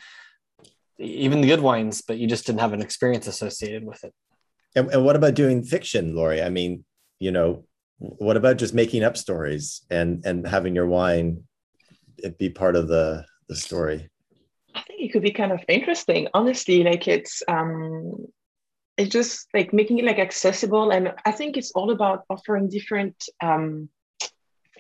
even 0.97 1.41
the 1.41 1.47
good 1.47 1.61
wines, 1.61 2.01
but 2.01 2.17
you 2.17 2.27
just 2.27 2.45
didn't 2.45 2.61
have 2.61 2.73
an 2.73 2.81
experience 2.81 3.27
associated 3.27 3.85
with 3.85 4.03
it. 4.03 4.13
And, 4.75 4.89
and 4.91 5.05
what 5.05 5.15
about 5.15 5.35
doing 5.35 5.63
fiction, 5.63 6.15
Laurie? 6.15 6.41
I 6.41 6.49
mean, 6.49 6.85
you 7.19 7.31
know, 7.31 7.65
what 7.97 8.37
about 8.37 8.57
just 8.57 8.73
making 8.73 9.03
up 9.03 9.15
stories 9.17 9.85
and 9.89 10.25
and 10.25 10.45
having 10.45 10.75
your 10.75 10.87
wine 10.87 11.43
be 12.37 12.49
part 12.49 12.75
of 12.75 12.87
the 12.87 13.25
the 13.47 13.55
story? 13.55 14.09
I 14.73 14.81
think 14.81 15.01
it 15.01 15.13
could 15.13 15.21
be 15.21 15.31
kind 15.31 15.51
of 15.51 15.63
interesting. 15.69 16.27
Honestly, 16.33 16.83
like 16.83 17.07
it's 17.07 17.41
um 17.47 18.25
it's 18.97 19.11
just 19.11 19.47
like 19.53 19.73
making 19.73 19.99
it 19.99 20.05
like 20.05 20.19
accessible 20.19 20.91
and 20.91 21.13
I 21.25 21.31
think 21.31 21.57
it's 21.57 21.71
all 21.71 21.91
about 21.91 22.23
offering 22.29 22.69
different 22.69 23.15
um 23.41 23.89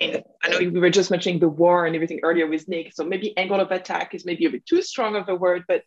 I 0.01 0.49
know 0.49 0.59
we 0.59 0.79
were 0.79 0.89
just 0.89 1.11
mentioning 1.11 1.39
the 1.39 1.49
war 1.49 1.85
and 1.85 1.95
everything 1.95 2.19
earlier 2.23 2.47
with 2.47 2.67
Nick, 2.67 2.93
so 2.93 3.03
maybe 3.03 3.37
angle 3.37 3.59
of 3.59 3.71
attack 3.71 4.13
is 4.13 4.25
maybe 4.25 4.45
a 4.45 4.49
bit 4.49 4.65
too 4.65 4.81
strong 4.81 5.15
of 5.15 5.29
a 5.29 5.35
word, 5.35 5.63
but 5.67 5.83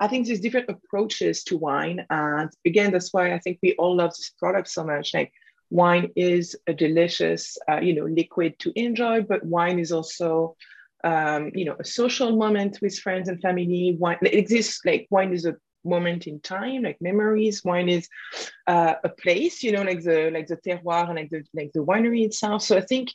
I 0.00 0.08
think 0.08 0.26
there's 0.26 0.40
different 0.40 0.68
approaches 0.68 1.44
to 1.44 1.56
wine. 1.56 2.04
And 2.10 2.50
again, 2.66 2.90
that's 2.92 3.12
why 3.12 3.32
I 3.32 3.38
think 3.38 3.58
we 3.62 3.74
all 3.74 3.96
love 3.96 4.10
this 4.10 4.32
product 4.38 4.68
so 4.68 4.84
much. 4.84 5.14
Like 5.14 5.32
wine 5.70 6.10
is 6.16 6.56
a 6.66 6.74
delicious, 6.74 7.56
uh, 7.70 7.80
you 7.80 7.94
know, 7.94 8.04
liquid 8.04 8.58
to 8.60 8.72
enjoy, 8.74 9.22
but 9.22 9.44
wine 9.44 9.78
is 9.78 9.92
also, 9.92 10.56
um, 11.04 11.52
you 11.54 11.64
know, 11.64 11.76
a 11.78 11.84
social 11.84 12.36
moment 12.36 12.78
with 12.82 12.98
friends 12.98 13.28
and 13.28 13.40
family. 13.40 13.96
Wine 13.98 14.18
it 14.22 14.34
exists 14.34 14.80
like 14.84 15.06
wine 15.10 15.32
is 15.32 15.46
a 15.46 15.56
moment 15.84 16.26
in 16.26 16.40
time, 16.40 16.82
like 16.82 17.00
memories. 17.00 17.62
Wine 17.64 17.88
is 17.88 18.08
uh, 18.66 18.94
a 19.04 19.08
place, 19.08 19.62
you 19.62 19.72
know, 19.72 19.82
like 19.82 20.02
the 20.02 20.30
like 20.32 20.48
the 20.48 20.56
terroir 20.56 21.08
and 21.08 21.16
like 21.16 21.30
the 21.30 21.44
like 21.54 21.72
the 21.72 21.84
winery 21.84 22.24
itself. 22.24 22.62
So 22.62 22.76
I 22.76 22.80
think 22.80 23.10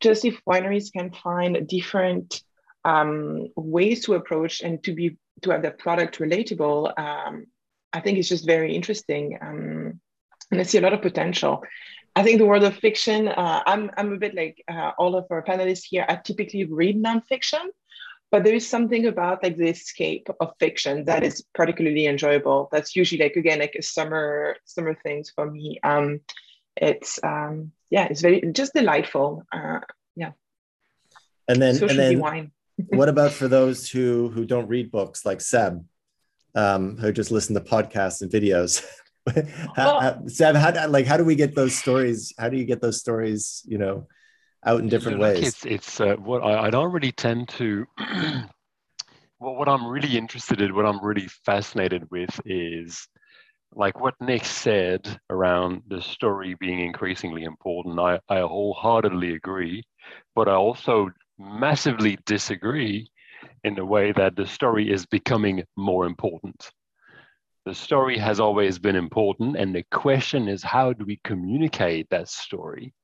just 0.00 0.24
if 0.24 0.40
wineries 0.46 0.92
can 0.92 1.10
find 1.12 1.66
different 1.68 2.42
um, 2.84 3.48
ways 3.56 4.04
to 4.04 4.14
approach 4.14 4.60
and 4.60 4.82
to 4.84 4.94
be 4.94 5.16
to 5.42 5.50
have 5.50 5.62
their 5.62 5.72
product 5.72 6.18
relatable, 6.18 6.98
um, 6.98 7.46
I 7.92 8.00
think 8.00 8.18
it's 8.18 8.28
just 8.28 8.46
very 8.46 8.74
interesting. 8.74 9.38
Um, 9.40 10.00
and 10.50 10.60
I 10.60 10.64
see 10.64 10.78
a 10.78 10.80
lot 10.80 10.92
of 10.92 11.02
potential. 11.02 11.62
I 12.16 12.22
think 12.22 12.38
the 12.38 12.46
world 12.46 12.64
of 12.64 12.74
fiction, 12.76 13.28
uh, 13.28 13.62
I'm, 13.66 13.90
I'm 13.96 14.12
a 14.12 14.16
bit 14.16 14.34
like 14.34 14.64
uh, 14.66 14.90
all 14.98 15.14
of 15.14 15.26
our 15.30 15.44
panelists 15.44 15.84
here, 15.84 16.04
I 16.08 16.16
typically 16.16 16.64
read 16.64 17.00
nonfiction, 17.00 17.64
but 18.32 18.42
there 18.42 18.54
is 18.54 18.68
something 18.68 19.06
about 19.06 19.42
like 19.42 19.56
the 19.56 19.68
escape 19.68 20.28
of 20.40 20.52
fiction 20.58 21.04
that 21.04 21.22
is 21.22 21.44
particularly 21.54 22.06
enjoyable. 22.06 22.68
That's 22.72 22.96
usually 22.96 23.22
like, 23.22 23.36
again, 23.36 23.60
like 23.60 23.76
a 23.78 23.82
summer, 23.82 24.56
summer 24.64 24.94
things 25.02 25.30
for 25.30 25.48
me. 25.48 25.78
Um, 25.84 26.20
it's, 26.76 27.20
um, 27.22 27.72
yeah, 27.90 28.06
it's 28.10 28.20
very, 28.20 28.42
just 28.52 28.74
delightful. 28.74 29.44
Uh, 29.52 29.80
yeah. 30.16 30.32
And 31.48 31.60
then, 31.60 31.74
so 31.74 31.86
and 31.88 31.98
then 31.98 32.18
wine 32.20 32.52
what 32.88 33.08
about 33.08 33.32
for 33.32 33.48
those 33.48 33.90
who 33.90 34.28
who 34.28 34.44
don't 34.44 34.68
read 34.68 34.90
books 34.90 35.26
like 35.26 35.40
Seb, 35.40 35.84
um, 36.54 36.96
who 36.96 37.12
just 37.12 37.30
listen 37.30 37.54
to 37.54 37.60
podcasts 37.60 38.22
and 38.22 38.30
videos? 38.30 38.84
how, 39.76 40.26
Seb, 40.26 40.54
how 40.54 40.88
like 40.88 41.06
how 41.06 41.16
do 41.16 41.24
we 41.24 41.34
get 41.34 41.54
those 41.54 41.74
stories? 41.74 42.32
How 42.38 42.48
do 42.48 42.56
you 42.56 42.64
get 42.64 42.80
those 42.80 43.00
stories? 43.00 43.62
You 43.66 43.78
know, 43.78 44.06
out 44.64 44.80
in 44.80 44.88
different 44.88 45.18
ways. 45.18 45.48
It's 45.48 45.66
it's 45.66 46.00
uh, 46.00 46.16
what 46.16 46.42
I, 46.42 46.66
I 46.66 46.70
don't 46.70 46.92
really 46.92 47.12
tend 47.12 47.48
to. 47.50 47.84
well, 49.40 49.56
what 49.56 49.68
I'm 49.68 49.86
really 49.86 50.16
interested 50.16 50.60
in, 50.60 50.74
what 50.74 50.86
I'm 50.86 51.04
really 51.04 51.28
fascinated 51.44 52.08
with, 52.10 52.40
is 52.44 53.08
like 53.74 54.00
what 54.00 54.14
Nick 54.20 54.44
said 54.44 55.20
around 55.30 55.82
the 55.88 56.00
story 56.00 56.54
being 56.58 56.80
increasingly 56.80 57.44
important. 57.44 57.98
I, 57.98 58.18
I 58.28 58.40
wholeheartedly 58.40 59.34
agree, 59.34 59.84
but 60.34 60.48
I 60.48 60.54
also 60.54 61.10
massively 61.38 62.18
disagree 62.26 63.10
in 63.64 63.74
the 63.74 63.84
way 63.84 64.12
that 64.12 64.36
the 64.36 64.46
story 64.46 64.90
is 64.90 65.06
becoming 65.06 65.62
more 65.76 66.06
important. 66.06 66.70
The 67.64 67.74
story 67.74 68.16
has 68.18 68.40
always 68.40 68.78
been 68.78 68.96
important, 68.96 69.56
and 69.56 69.74
the 69.74 69.84
question 69.90 70.48
is 70.48 70.62
how 70.62 70.92
do 70.92 71.04
we 71.04 71.20
communicate 71.22 72.08
that 72.10 72.28
story? 72.28 72.94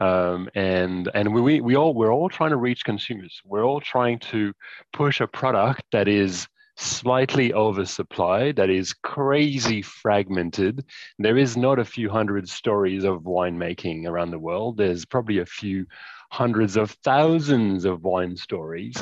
Um, 0.00 0.48
and 0.56 1.08
and 1.14 1.32
we, 1.32 1.60
we 1.60 1.76
all 1.76 1.94
we're 1.94 2.12
all 2.12 2.28
trying 2.28 2.50
to 2.50 2.56
reach 2.56 2.84
consumers. 2.84 3.40
We're 3.44 3.64
all 3.64 3.80
trying 3.80 4.18
to 4.30 4.52
push 4.92 5.20
a 5.20 5.28
product 5.28 5.84
that 5.92 6.08
is 6.08 6.48
slightly 6.82 7.50
oversupplied, 7.50 8.56
that 8.56 8.70
is 8.70 8.92
crazy 8.92 9.82
fragmented. 9.82 10.84
There 11.18 11.38
is 11.38 11.56
not 11.56 11.78
a 11.78 11.84
few 11.84 12.10
hundred 12.10 12.48
stories 12.48 13.04
of 13.04 13.22
winemaking 13.22 14.06
around 14.06 14.30
the 14.30 14.38
world. 14.38 14.76
There's 14.76 15.04
probably 15.04 15.38
a 15.38 15.46
few 15.46 15.86
hundreds 16.30 16.76
of 16.76 16.90
thousands 17.04 17.84
of 17.84 18.02
wine 18.02 18.36
stories. 18.36 18.96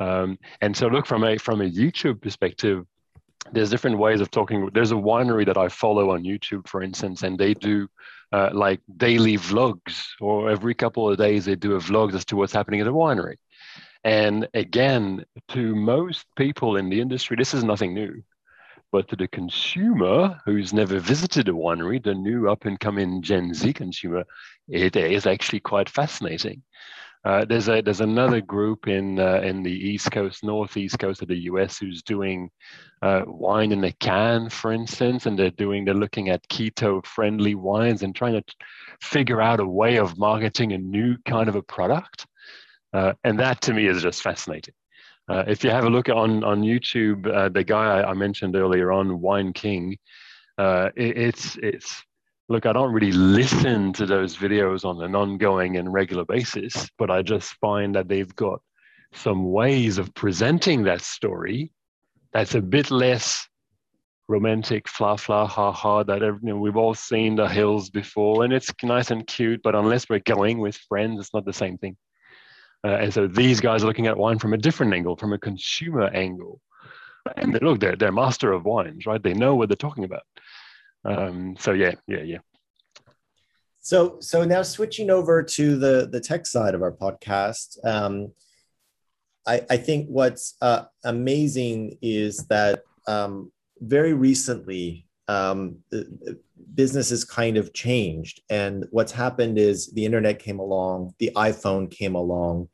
Um, 0.00 0.38
and 0.60 0.76
so, 0.76 0.88
look 0.88 1.06
from 1.06 1.24
a 1.24 1.38
from 1.38 1.60
a 1.60 1.70
YouTube 1.70 2.20
perspective, 2.20 2.84
there's 3.52 3.70
different 3.70 3.98
ways 3.98 4.20
of 4.20 4.30
talking. 4.30 4.68
There's 4.72 4.92
a 4.92 4.96
winery 4.96 5.46
that 5.46 5.56
I 5.58 5.68
follow 5.68 6.10
on 6.10 6.24
YouTube, 6.24 6.66
for 6.66 6.82
instance, 6.82 7.22
and 7.22 7.38
they 7.38 7.54
do 7.54 7.88
uh, 8.32 8.50
like 8.52 8.80
daily 8.96 9.36
vlogs, 9.36 10.06
or 10.20 10.50
every 10.50 10.74
couple 10.74 11.08
of 11.08 11.18
days 11.18 11.44
they 11.44 11.54
do 11.54 11.76
a 11.76 11.78
vlog 11.78 12.14
as 12.14 12.24
to 12.26 12.36
what's 12.36 12.52
happening 12.52 12.80
at 12.80 12.84
the 12.84 12.92
winery. 12.92 13.36
And 14.04 14.48
again, 14.52 15.24
to 15.48 15.74
most 15.74 16.26
people 16.36 16.76
in 16.76 16.90
the 16.90 17.00
industry, 17.00 17.36
this 17.36 17.54
is 17.54 17.64
nothing 17.64 17.94
new. 17.94 18.22
But 18.92 19.08
to 19.08 19.16
the 19.16 19.26
consumer 19.26 20.38
who's 20.44 20.72
never 20.72 21.00
visited 21.00 21.48
a 21.48 21.52
winery, 21.52 22.02
the 22.02 22.14
new 22.14 22.48
up 22.48 22.64
and 22.64 22.78
coming 22.78 23.22
Gen 23.22 23.52
Z 23.52 23.72
consumer, 23.72 24.24
it 24.68 24.94
is 24.94 25.26
actually 25.26 25.60
quite 25.60 25.88
fascinating. 25.88 26.62
Uh, 27.24 27.44
there's 27.46 27.68
a 27.68 27.80
there's 27.80 28.02
another 28.02 28.42
group 28.42 28.86
in 28.86 29.18
uh, 29.18 29.40
in 29.42 29.62
the 29.62 29.72
east 29.72 30.12
coast, 30.12 30.44
northeast 30.44 30.98
coast 30.98 31.22
of 31.22 31.28
the 31.28 31.44
U.S. 31.44 31.78
who's 31.78 32.02
doing 32.02 32.50
uh, 33.00 33.22
wine 33.26 33.72
in 33.72 33.82
a 33.84 33.92
can, 33.92 34.50
for 34.50 34.72
instance, 34.72 35.24
and 35.24 35.38
they're 35.38 35.50
doing 35.50 35.86
they're 35.86 35.94
looking 35.94 36.28
at 36.28 36.46
keto 36.48 37.04
friendly 37.06 37.54
wines 37.54 38.02
and 38.02 38.14
trying 38.14 38.34
to 38.34 38.42
figure 39.00 39.40
out 39.40 39.58
a 39.58 39.66
way 39.66 39.96
of 39.96 40.18
marketing 40.18 40.72
a 40.72 40.78
new 40.78 41.16
kind 41.24 41.48
of 41.48 41.56
a 41.56 41.62
product, 41.62 42.26
uh, 42.94 43.12
and 43.24 43.38
that 43.40 43.60
to 43.62 43.74
me 43.74 43.86
is 43.86 44.00
just 44.00 44.22
fascinating. 44.22 44.74
Uh, 45.28 45.42
if 45.46 45.64
you 45.64 45.70
have 45.70 45.84
a 45.84 45.90
look 45.90 46.08
on 46.08 46.44
on 46.44 46.62
YouTube, 46.62 47.26
uh, 47.26 47.48
the 47.48 47.64
guy 47.64 48.00
I, 48.00 48.10
I, 48.10 48.14
mentioned 48.14 48.56
earlier 48.56 48.92
on, 48.92 49.20
Wine 49.20 49.52
King, 49.52 49.96
uh, 50.58 50.90
it, 50.96 51.16
it's 51.16 51.56
it's 51.56 52.02
look. 52.48 52.66
I 52.66 52.72
don't 52.72 52.92
really 52.92 53.12
listen 53.12 53.92
to 53.94 54.06
those 54.06 54.36
videos 54.36 54.84
on 54.84 55.02
an 55.02 55.14
ongoing 55.14 55.76
and 55.76 55.92
regular 55.92 56.24
basis, 56.24 56.88
but 56.98 57.10
I 57.10 57.22
just 57.22 57.54
find 57.54 57.94
that 57.94 58.08
they've 58.08 58.34
got 58.36 58.60
some 59.12 59.50
ways 59.50 59.98
of 59.98 60.14
presenting 60.14 60.84
that 60.84 61.00
story 61.00 61.72
that's 62.32 62.54
a 62.54 62.60
bit 62.60 62.90
less 62.90 63.48
romantic, 64.28 64.88
fla 64.88 65.16
fla 65.16 65.46
ha 65.46 65.72
ha. 65.72 66.02
That 66.02 66.20
you 66.20 66.38
know, 66.42 66.56
we've 66.58 66.76
all 66.76 66.94
seen 66.94 67.36
the 67.36 67.48
hills 67.48 67.88
before, 67.88 68.44
and 68.44 68.52
it's 68.52 68.70
nice 68.82 69.10
and 69.10 69.26
cute. 69.26 69.62
But 69.62 69.74
unless 69.74 70.08
we're 70.10 70.20
going 70.20 70.58
with 70.58 70.76
friends, 70.76 71.18
it's 71.18 71.32
not 71.32 71.46
the 71.46 71.52
same 71.52 71.78
thing. 71.78 71.96
Uh, 72.84 72.98
and 73.00 73.14
so 73.14 73.26
these 73.26 73.60
guys 73.60 73.82
are 73.82 73.86
looking 73.86 74.06
at 74.06 74.16
wine 74.16 74.38
from 74.38 74.52
a 74.52 74.58
different 74.58 74.92
angle, 74.92 75.16
from 75.16 75.32
a 75.32 75.38
consumer 75.38 76.04
angle. 76.08 76.60
And 77.36 77.54
they, 77.54 77.58
look, 77.60 77.80
they're, 77.80 77.96
they're 77.96 78.12
master 78.12 78.52
of 78.52 78.64
wines, 78.64 79.06
right? 79.06 79.22
They 79.22 79.32
know 79.32 79.54
what 79.54 79.70
they're 79.70 79.76
talking 79.76 80.04
about. 80.04 80.22
Um, 81.04 81.56
so 81.58 81.72
yeah, 81.72 81.94
yeah, 82.06 82.22
yeah. 82.22 82.38
So 83.80 84.18
so 84.20 84.44
now 84.44 84.62
switching 84.62 85.10
over 85.10 85.42
to 85.42 85.76
the 85.76 86.08
the 86.10 86.20
tech 86.20 86.46
side 86.46 86.74
of 86.74 86.82
our 86.82 86.92
podcast, 86.92 87.76
um, 87.84 88.32
I, 89.46 89.60
I 89.68 89.76
think 89.76 90.08
what's 90.08 90.56
uh, 90.62 90.84
amazing 91.04 91.98
is 92.00 92.46
that 92.48 92.82
um, 93.06 93.52
very 93.80 94.14
recently 94.14 95.06
um, 95.28 95.76
business 96.74 97.10
has 97.10 97.24
kind 97.24 97.56
of 97.56 97.72
changed. 97.72 98.40
And 98.50 98.86
what's 98.90 99.12
happened 99.12 99.58
is 99.58 99.92
the 99.92 100.04
internet 100.04 100.38
came 100.38 100.58
along, 100.58 101.14
the 101.18 101.30
iPhone 101.36 101.90
came 101.90 102.14
along, 102.14 102.68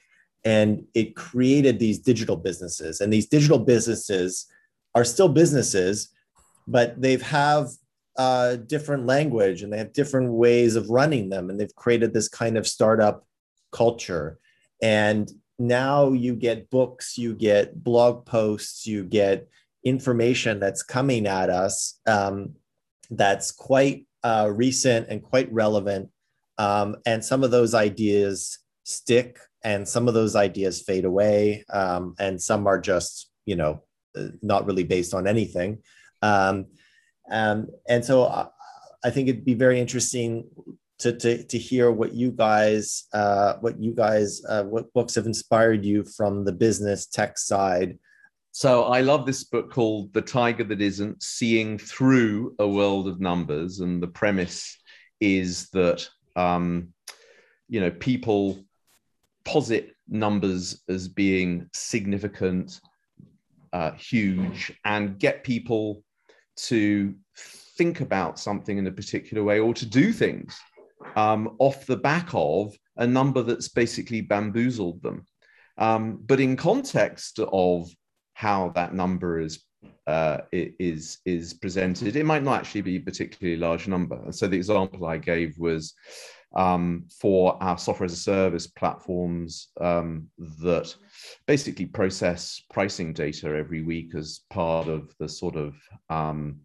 and 0.45 0.85
it 0.95 1.17
created 1.17 1.79
these 1.79 1.99
digital 1.99 2.37
businesses. 2.37 3.01
And 3.01 3.13
these 3.13 3.27
digital 3.27 3.59
businesses 3.59 4.47
are 4.95 5.05
still 5.05 5.29
businesses, 5.29 6.11
but 6.67 7.01
they've 7.01 7.23
have 7.23 7.69
a 8.17 8.57
different 8.57 9.07
language 9.07 9.63
and 9.63 9.73
they 9.73 9.79
have 9.79 9.93
different 9.93 10.33
ways 10.33 10.77
of 10.77 10.91
running 10.91 11.29
them. 11.29 11.51
And 11.51 11.61
they've 11.61 11.75
created 11.75 12.13
this 12.13 12.29
kind 12.29 12.57
of 12.57 12.67
startup 12.67 13.27
culture. 13.71 14.39
And 14.83 15.31
now 15.59 16.13
you 16.13 16.35
get 16.35 16.71
books, 16.71 17.19
you 17.19 17.35
get 17.35 17.83
blog 17.85 18.25
posts, 18.27 18.87
you 18.87 19.05
get 19.05 19.49
information 19.85 20.61
that's 20.61 20.83
coming 20.83 21.27
at 21.27 21.51
us 21.51 21.99
um, 22.07 22.55
that's 23.11 23.51
quite 23.51 24.07
uh, 24.23 24.51
recent 24.53 25.09
and 25.09 25.23
quite 25.23 25.53
relevant. 25.53 26.11
Um, 26.59 26.97
and 27.07 27.25
some 27.25 27.43
of 27.43 27.51
those 27.51 27.75
ideas 27.75 28.59
stick 28.85 29.39
and 29.65 29.89
some 29.89 30.09
of 30.09 30.15
those 30.15 30.37
ideas 30.37 30.83
fade 30.83 31.05
away. 31.05 31.65
Um, 31.73 32.15
and 32.19 32.41
some 32.41 32.67
are 32.67 32.81
just, 32.81 33.31
you 33.47 33.57
know, 33.57 33.83
uh, 34.17 34.29
not 34.43 34.67
really 34.67 34.85
based 34.85 35.15
on 35.15 35.27
anything. 35.27 35.79
Um, 36.23 36.67
um, 37.31 37.69
and 37.89 38.05
so 38.05 38.25
I, 38.27 38.49
I 39.05 39.11
think 39.11 39.29
it'd 39.29 39.45
be 39.45 39.55
very 39.55 39.81
interesting 39.81 40.49
to, 40.99 41.13
to, 41.17 41.43
to 41.45 41.59
hear 41.59 41.91
what 41.91 42.13
you 42.13 42.31
guys, 42.31 43.05
uh, 43.15 43.55
what 43.61 43.81
you 43.81 43.95
guys, 43.95 44.43
uh, 44.47 44.65
what 44.65 44.93
books 44.93 45.15
have 45.15 45.27
inspired 45.27 45.85
you 45.85 46.05
from 46.05 46.45
the 46.45 46.53
business 46.53 47.07
tech 47.07 47.39
side 47.39 47.99
so 48.53 48.85
I 48.85 49.01
love 49.01 49.27
this 49.27 49.45
book 49.45 49.71
called 49.73 50.13
The 50.13 50.23
Tiger 50.23 50.65
That 50.65 50.81
Isn't 50.81 51.23
Seeing 51.23 51.79
Through 51.79 52.57
a 52.59 52.67
World 52.67 53.07
of 53.07 53.21
Numbers. 53.21 53.81
And 53.81 54.03
the 54.03 54.09
premise 54.09 54.77
is 55.21 55.69
that, 55.71 56.09
um, 56.35 56.93
you 57.69 57.81
know, 57.81 57.91
people 57.91 58.65
posit 59.45 59.95
numbers 60.09 60.83
as 60.89 61.07
being 61.07 61.69
significant, 61.73 62.81
uh, 63.73 63.93
huge 63.93 64.73
and 64.85 65.19
get 65.19 65.45
people 65.45 66.03
to 66.57 67.15
think 67.37 68.01
about 68.01 68.39
something 68.39 68.79
in 68.79 68.87
a 68.89 68.93
particular 68.93 69.45
way 69.45 69.61
or 69.61 69.73
to 69.75 69.87
do 69.87 70.13
things 70.13 70.59
um, 71.17 71.55
off 71.59 71.87
the 71.87 71.97
back 71.97 72.29
of 72.33 72.75
a 72.97 73.07
number 73.07 73.43
that's 73.43 73.69
basically 73.69 74.21
bamboozled 74.21 75.01
them. 75.03 75.25
Um, 75.79 76.19
but 76.27 76.41
in 76.41 76.57
context 76.57 77.39
of 77.39 77.89
how 78.41 78.71
that 78.75 78.95
number 78.95 79.39
is 79.39 79.65
uh, 80.07 80.39
is 80.53 81.19
is 81.27 81.53
presented, 81.53 82.17
it 82.17 82.25
might 82.25 82.43
not 82.43 82.61
actually 82.61 82.81
be 82.81 82.97
a 82.97 83.01
particularly 83.01 83.59
large 83.59 83.87
number. 83.87 84.19
So 84.31 84.47
the 84.47 84.57
example 84.57 85.07
I 85.07 85.19
gave 85.19 85.59
was 85.59 85.95
um, 86.57 87.05
for 87.21 87.63
our 87.63 87.77
software 87.77 88.07
as 88.07 88.15
a 88.15 88.17
service 88.35 88.67
platforms 88.67 89.69
um, 89.79 90.29
that 90.63 90.95
basically 91.47 91.85
process 91.85 92.63
pricing 92.73 93.13
data 93.13 93.47
every 93.49 93.83
week 93.83 94.15
as 94.15 94.41
part 94.49 94.89
of 94.89 95.15
the 95.19 95.29
sort 95.29 95.57
of 95.57 95.75
um, 96.09 96.61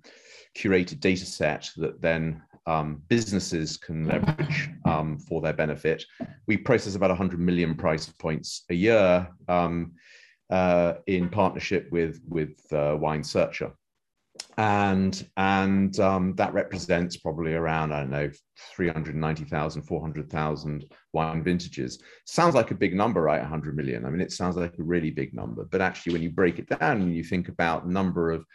curated 0.58 1.02
data 1.02 1.26
set 1.26 1.70
that 1.76 2.02
then 2.02 2.42
um, 2.68 3.02
businesses 3.10 3.76
can 3.76 4.08
leverage 4.08 4.70
um, 4.86 5.20
for 5.20 5.42
their 5.42 5.54
benefit. 5.54 6.06
We 6.48 6.56
process 6.56 6.96
about 6.96 7.10
100 7.10 7.38
million 7.38 7.76
price 7.76 8.08
points 8.08 8.64
a 8.70 8.74
year 8.74 9.28
um, 9.50 9.92
uh, 10.50 10.94
in 11.08 11.30
partnership 11.30 11.88
with, 11.92 12.22
with 12.28 12.56
uh, 12.72 12.96
Wine 13.00 13.24
Searcher. 13.24 13.72
And 14.58 15.26
and 15.38 15.98
um, 16.00 16.36
that 16.36 16.54
represents 16.54 17.18
probably 17.18 17.54
around 17.54 17.94
I 17.94 18.02
don't 18.02 18.10
know 18.10 18.30
390,000 18.76 19.82
400,000 19.82 20.86
wine 21.14 21.44
vintages. 21.44 22.02
Sounds 22.26 22.56
like 22.56 22.72
a 22.72 22.76
big 22.76 22.94
number 22.94 23.22
right? 23.22 23.42
100 23.42 23.76
million. 23.76 24.06
I 24.06 24.10
mean 24.10 24.22
it 24.22 24.32
sounds 24.32 24.56
like 24.56 24.78
a 24.78 24.84
really 24.84 25.12
big 25.12 25.34
number. 25.34 25.66
But 25.66 25.82
actually 25.82 26.14
when 26.14 26.22
you 26.22 26.32
break 26.32 26.60
it 26.60 26.68
down 26.68 27.02
and 27.02 27.16
you 27.16 27.24
think 27.24 27.50
about 27.50 27.88
number 27.88 28.32
of 28.32 28.46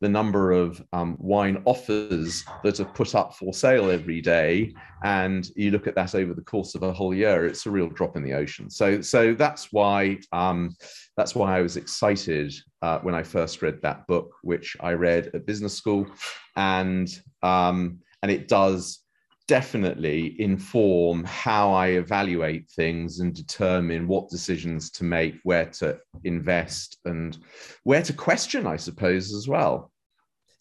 the 0.00 0.08
number 0.08 0.52
of 0.52 0.82
um, 0.92 1.16
wine 1.18 1.62
offers 1.66 2.44
that 2.64 2.80
are 2.80 2.86
put 2.86 3.14
up 3.14 3.34
for 3.34 3.52
sale 3.52 3.90
every 3.90 4.20
day, 4.20 4.72
and 5.04 5.50
you 5.56 5.70
look 5.70 5.86
at 5.86 5.94
that 5.94 6.14
over 6.14 6.32
the 6.34 6.42
course 6.42 6.74
of 6.74 6.82
a 6.82 6.92
whole 6.92 7.14
year, 7.14 7.46
it's 7.46 7.66
a 7.66 7.70
real 7.70 7.88
drop 7.88 8.16
in 8.16 8.22
the 8.22 8.32
ocean. 8.32 8.70
So, 8.70 9.00
so 9.00 9.34
that's 9.34 9.72
why 9.72 10.18
um, 10.32 10.74
that's 11.16 11.34
why 11.34 11.58
I 11.58 11.62
was 11.62 11.76
excited 11.76 12.54
uh, 12.82 12.98
when 13.00 13.14
I 13.14 13.22
first 13.22 13.62
read 13.62 13.80
that 13.82 14.06
book, 14.06 14.32
which 14.42 14.76
I 14.80 14.92
read 14.92 15.30
at 15.34 15.46
business 15.46 15.74
school, 15.74 16.06
and 16.56 17.08
um, 17.42 17.98
and 18.22 18.30
it 18.30 18.48
does 18.48 19.00
definitely 19.50 20.40
inform 20.40 21.24
how 21.24 21.72
I 21.72 21.88
evaluate 21.88 22.70
things 22.70 23.18
and 23.18 23.34
determine 23.34 24.06
what 24.06 24.30
decisions 24.30 24.92
to 24.92 25.02
make, 25.02 25.40
where 25.42 25.66
to 25.80 25.98
invest, 26.22 26.98
and 27.04 27.36
where 27.82 28.00
to 28.00 28.12
question, 28.12 28.64
I 28.64 28.76
suppose, 28.76 29.34
as 29.34 29.48
well. 29.48 29.90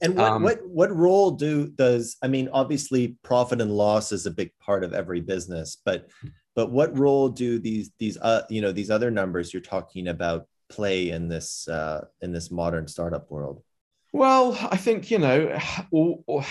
And 0.01 0.15
what 0.15 0.31
um, 0.31 0.41
what 0.41 0.67
what 0.67 0.95
role 0.95 1.29
do 1.29 1.67
does 1.67 2.17
I 2.23 2.27
mean? 2.29 2.49
Obviously, 2.51 3.15
profit 3.21 3.61
and 3.61 3.71
loss 3.71 4.11
is 4.11 4.25
a 4.25 4.31
big 4.31 4.49
part 4.59 4.83
of 4.83 4.93
every 4.93 5.21
business, 5.21 5.77
but 5.85 6.07
but 6.55 6.71
what 6.71 6.97
role 6.97 7.29
do 7.29 7.59
these 7.59 7.91
these 7.99 8.17
uh 8.17 8.41
you 8.49 8.61
know 8.63 8.71
these 8.71 8.89
other 8.89 9.11
numbers 9.11 9.53
you're 9.53 9.61
talking 9.61 10.07
about 10.07 10.47
play 10.67 11.11
in 11.11 11.29
this 11.29 11.67
uh, 11.67 12.05
in 12.21 12.31
this 12.31 12.49
modern 12.49 12.87
startup 12.87 13.29
world? 13.29 13.61
Well, 14.13 14.57
I 14.71 14.77
think 14.77 15.11
you 15.11 15.19
know. 15.19 15.59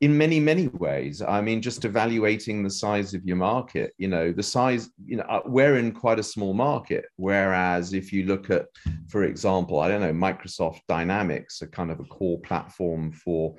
in 0.00 0.16
many 0.16 0.38
many 0.38 0.68
ways. 0.68 1.22
I 1.22 1.40
mean 1.40 1.60
just 1.60 1.84
evaluating 1.84 2.62
the 2.62 2.70
size 2.70 3.14
of 3.14 3.24
your 3.24 3.36
market 3.36 3.94
you 3.98 4.08
know 4.08 4.32
the 4.32 4.42
size 4.42 4.90
you 5.04 5.16
know 5.16 5.24
uh, 5.24 5.42
we're 5.44 5.76
in 5.76 5.92
quite 5.92 6.18
a 6.18 6.22
small 6.22 6.54
market. 6.54 7.06
Whereas 7.16 7.92
if 7.92 8.12
you 8.12 8.24
look 8.24 8.50
at 8.50 8.66
for 9.08 9.24
example 9.24 9.80
i 9.80 9.88
don't 9.88 10.00
know 10.00 10.12
microsoft 10.12 10.80
dynamics 10.88 11.62
a 11.62 11.66
kind 11.66 11.90
of 11.90 12.00
a 12.00 12.04
core 12.04 12.40
platform 12.40 13.12
for 13.12 13.56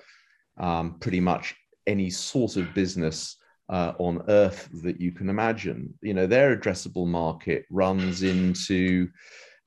um, 0.58 0.98
pretty 1.00 1.20
much 1.20 1.56
any 1.88 2.10
sort 2.10 2.56
of 2.58 2.74
business 2.74 3.38
uh, 3.70 3.94
on 4.00 4.24
earth 4.28 4.70
that 4.84 5.00
you 5.00 5.12
can 5.12 5.30
imagine. 5.30 5.94
You 6.02 6.14
know 6.14 6.28
their 6.28 6.56
addressable 6.56 7.08
market 7.08 7.66
runs 7.70 8.24
into 8.24 9.10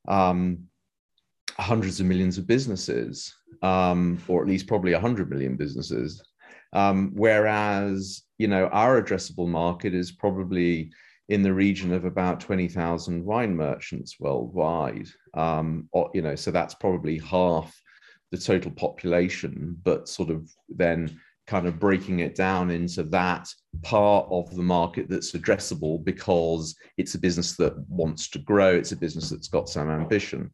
um, 0.08 0.64
hundreds 1.58 2.00
of 2.00 2.06
millions 2.06 2.38
of 2.38 2.46
businesses 2.46 3.34
um, 3.62 4.18
or 4.26 4.42
at 4.42 4.48
least 4.48 4.66
probably 4.66 4.92
100 4.92 5.30
million 5.30 5.56
businesses 5.56 6.22
um, 6.72 7.12
whereas, 7.14 8.22
you 8.38 8.48
know, 8.48 8.66
our 8.68 9.00
addressable 9.00 9.48
market 9.48 9.94
is 9.94 10.12
probably 10.12 10.90
in 11.28 11.42
the 11.42 11.52
region 11.52 11.92
of 11.92 12.04
about 12.04 12.40
20,000 12.40 13.24
wine 13.24 13.56
merchants 13.56 14.16
worldwide. 14.18 15.08
Um, 15.34 15.88
or, 15.92 16.10
you 16.14 16.22
know, 16.22 16.34
so 16.34 16.50
that's 16.50 16.74
probably 16.74 17.18
half 17.18 17.74
the 18.30 18.38
total 18.38 18.70
population, 18.70 19.76
but 19.82 20.08
sort 20.08 20.30
of 20.30 20.50
then 20.68 21.18
kind 21.46 21.66
of 21.66 21.78
breaking 21.78 22.20
it 22.20 22.34
down 22.34 22.70
into 22.70 23.02
that 23.02 23.48
part 23.82 24.26
of 24.30 24.54
the 24.54 24.62
market 24.62 25.08
that's 25.08 25.32
addressable 25.32 26.02
because 26.04 26.74
it's 26.96 27.14
a 27.14 27.18
business 27.18 27.56
that 27.56 27.76
wants 27.88 28.28
to 28.30 28.38
grow, 28.38 28.74
it's 28.74 28.92
a 28.92 28.96
business 28.96 29.30
that's 29.30 29.48
got 29.48 29.68
some 29.68 29.90
ambition. 29.90 30.50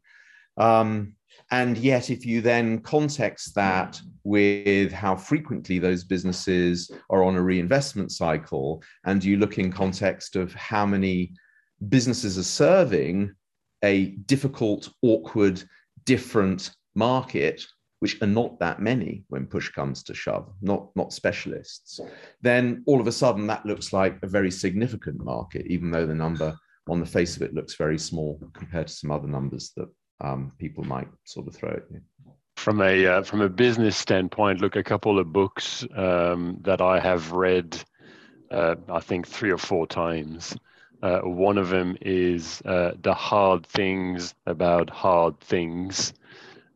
Um, 0.56 1.14
and 1.50 1.78
yet, 1.78 2.10
if 2.10 2.26
you 2.26 2.40
then 2.42 2.80
context 2.80 3.54
that 3.54 4.00
with 4.24 4.92
how 4.92 5.16
frequently 5.16 5.78
those 5.78 6.04
businesses 6.04 6.90
are 7.08 7.24
on 7.24 7.36
a 7.36 7.42
reinvestment 7.42 8.12
cycle, 8.12 8.82
and 9.06 9.24
you 9.24 9.38
look 9.38 9.58
in 9.58 9.72
context 9.72 10.36
of 10.36 10.52
how 10.54 10.84
many 10.84 11.32
businesses 11.88 12.36
are 12.36 12.42
serving 12.42 13.32
a 13.82 14.06
difficult, 14.26 14.90
awkward, 15.02 15.62
different 16.04 16.70
market, 16.94 17.64
which 18.00 18.20
are 18.20 18.26
not 18.26 18.58
that 18.60 18.80
many 18.80 19.24
when 19.28 19.46
push 19.46 19.70
comes 19.70 20.02
to 20.02 20.14
shove, 20.14 20.52
not, 20.60 20.90
not 20.96 21.12
specialists, 21.12 21.98
then 22.42 22.82
all 22.86 23.00
of 23.00 23.06
a 23.06 23.12
sudden 23.12 23.46
that 23.46 23.64
looks 23.64 23.92
like 23.92 24.18
a 24.22 24.26
very 24.26 24.50
significant 24.50 25.18
market, 25.24 25.66
even 25.66 25.90
though 25.90 26.06
the 26.06 26.14
number 26.14 26.54
on 26.88 27.00
the 27.00 27.06
face 27.06 27.36
of 27.36 27.42
it 27.42 27.54
looks 27.54 27.74
very 27.74 27.98
small 27.98 28.38
compared 28.54 28.86
to 28.86 28.92
some 28.92 29.10
other 29.10 29.28
numbers 29.28 29.72
that 29.76 29.88
um, 30.20 30.52
people 30.58 30.84
might 30.84 31.08
sort 31.24 31.46
of 31.46 31.54
throw 31.54 31.70
at 31.70 31.84
you. 31.90 32.00
From 32.56 32.80
a 32.80 33.06
uh, 33.06 33.22
from 33.22 33.40
a 33.40 33.48
business 33.48 33.96
standpoint, 33.96 34.60
look, 34.60 34.76
a 34.76 34.82
couple 34.82 35.18
of 35.18 35.32
books 35.32 35.86
um, 35.94 36.58
that 36.62 36.80
I 36.80 36.98
have 36.98 37.32
read, 37.32 37.80
uh, 38.50 38.74
I 38.88 39.00
think 39.00 39.28
three 39.28 39.50
or 39.50 39.58
four 39.58 39.86
times. 39.86 40.56
Uh, 41.00 41.20
one 41.20 41.58
of 41.58 41.68
them 41.68 41.96
is 42.00 42.60
uh, 42.64 42.92
the 43.00 43.14
hard 43.14 43.64
things 43.64 44.34
about 44.46 44.90
hard 44.90 45.38
things, 45.38 46.12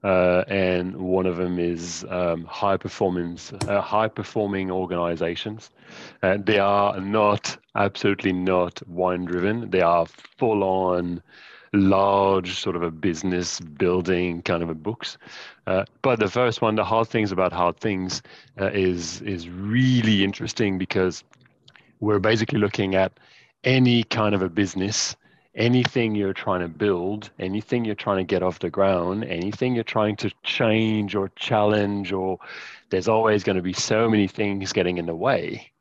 uh, 0.05 0.45
and 0.47 0.97
one 0.97 1.27
of 1.27 1.37
them 1.37 1.59
is 1.59 2.05
um, 2.09 2.45
high 2.45 2.77
performance, 2.77 3.53
uh, 3.67 3.81
high 3.81 4.07
performing 4.07 4.71
organizations. 4.71 5.71
And 6.23 6.47
they 6.47 6.61
are 6.61 7.01
not 7.01 7.57
absolutely 7.75 8.33
not 8.33 8.81
wine 8.89 9.25
driven. 9.25 9.71
They 9.71 9.81
are 9.81 10.07
full 10.39 10.63
on 10.63 11.21
large 11.73 12.61
sort 12.61 12.77
of 12.77 12.83
a 12.83 12.91
business 12.91 13.61
building 13.61 14.43
kind 14.43 14.63
of 14.63 14.69
a 14.69 14.75
books. 14.75 15.17
Uh, 15.67 15.85
but 16.03 16.19
the 16.19 16.29
first 16.29 16.61
one, 16.61 16.75
the 16.75 16.85
hard 16.85 17.09
things 17.09 17.33
about 17.33 17.53
hard 17.53 17.79
things, 17.79 18.23
uh, 18.61 18.71
is 18.73 19.23
is 19.23 19.49
really 19.49 20.25
interesting 20.25 20.79
because 20.79 21.25
we're 22.01 22.19
basically 22.19 22.59
looking 22.59 22.95
at 22.95 23.13
any 23.65 24.03
kind 24.05 24.35
of 24.35 24.43
a 24.43 24.49
business, 24.49 25.17
anything 25.55 26.15
you're 26.15 26.33
trying 26.33 26.61
to 26.61 26.69
build, 26.69 27.31
anything 27.39 27.85
you're 27.85 27.95
trying 27.95 28.19
to 28.19 28.25
get 28.25 28.43
off 28.43 28.59
the 28.59 28.71
ground, 28.71 29.25
anything 29.25 29.75
you're 29.75 29.85
trying 29.85 30.17
to 30.17 30.31
change 30.43 31.15
or 31.15 31.31
challenge, 31.37 32.13
or 32.13 32.39
there's 32.91 33.09
always 33.09 33.45
going 33.45 33.57
to 33.57 33.63
be 33.63 33.73
so 33.73 34.11
many 34.11 34.27
things 34.27 34.73
getting 34.73 34.99
in 34.99 35.07
the 35.07 35.15
way 35.15 35.72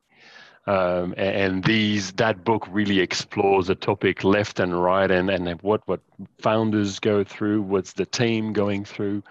um, 0.68 1.16
and 1.18 1.64
these 1.64 2.12
that 2.14 2.44
book 2.44 2.68
really 2.70 3.00
explores 3.00 3.68
the 3.68 3.76
topic 3.76 4.24
left 4.24 4.60
and 4.60 4.82
right 4.82 5.10
and, 5.10 5.30
and 5.30 5.60
what 5.62 5.82
what 5.88 6.02
founders 6.40 7.00
go 7.00 7.24
through 7.24 7.62
what's 7.64 7.94
the 7.94 8.06
team 8.06 8.54
going 8.54 8.86
through. 8.86 9.24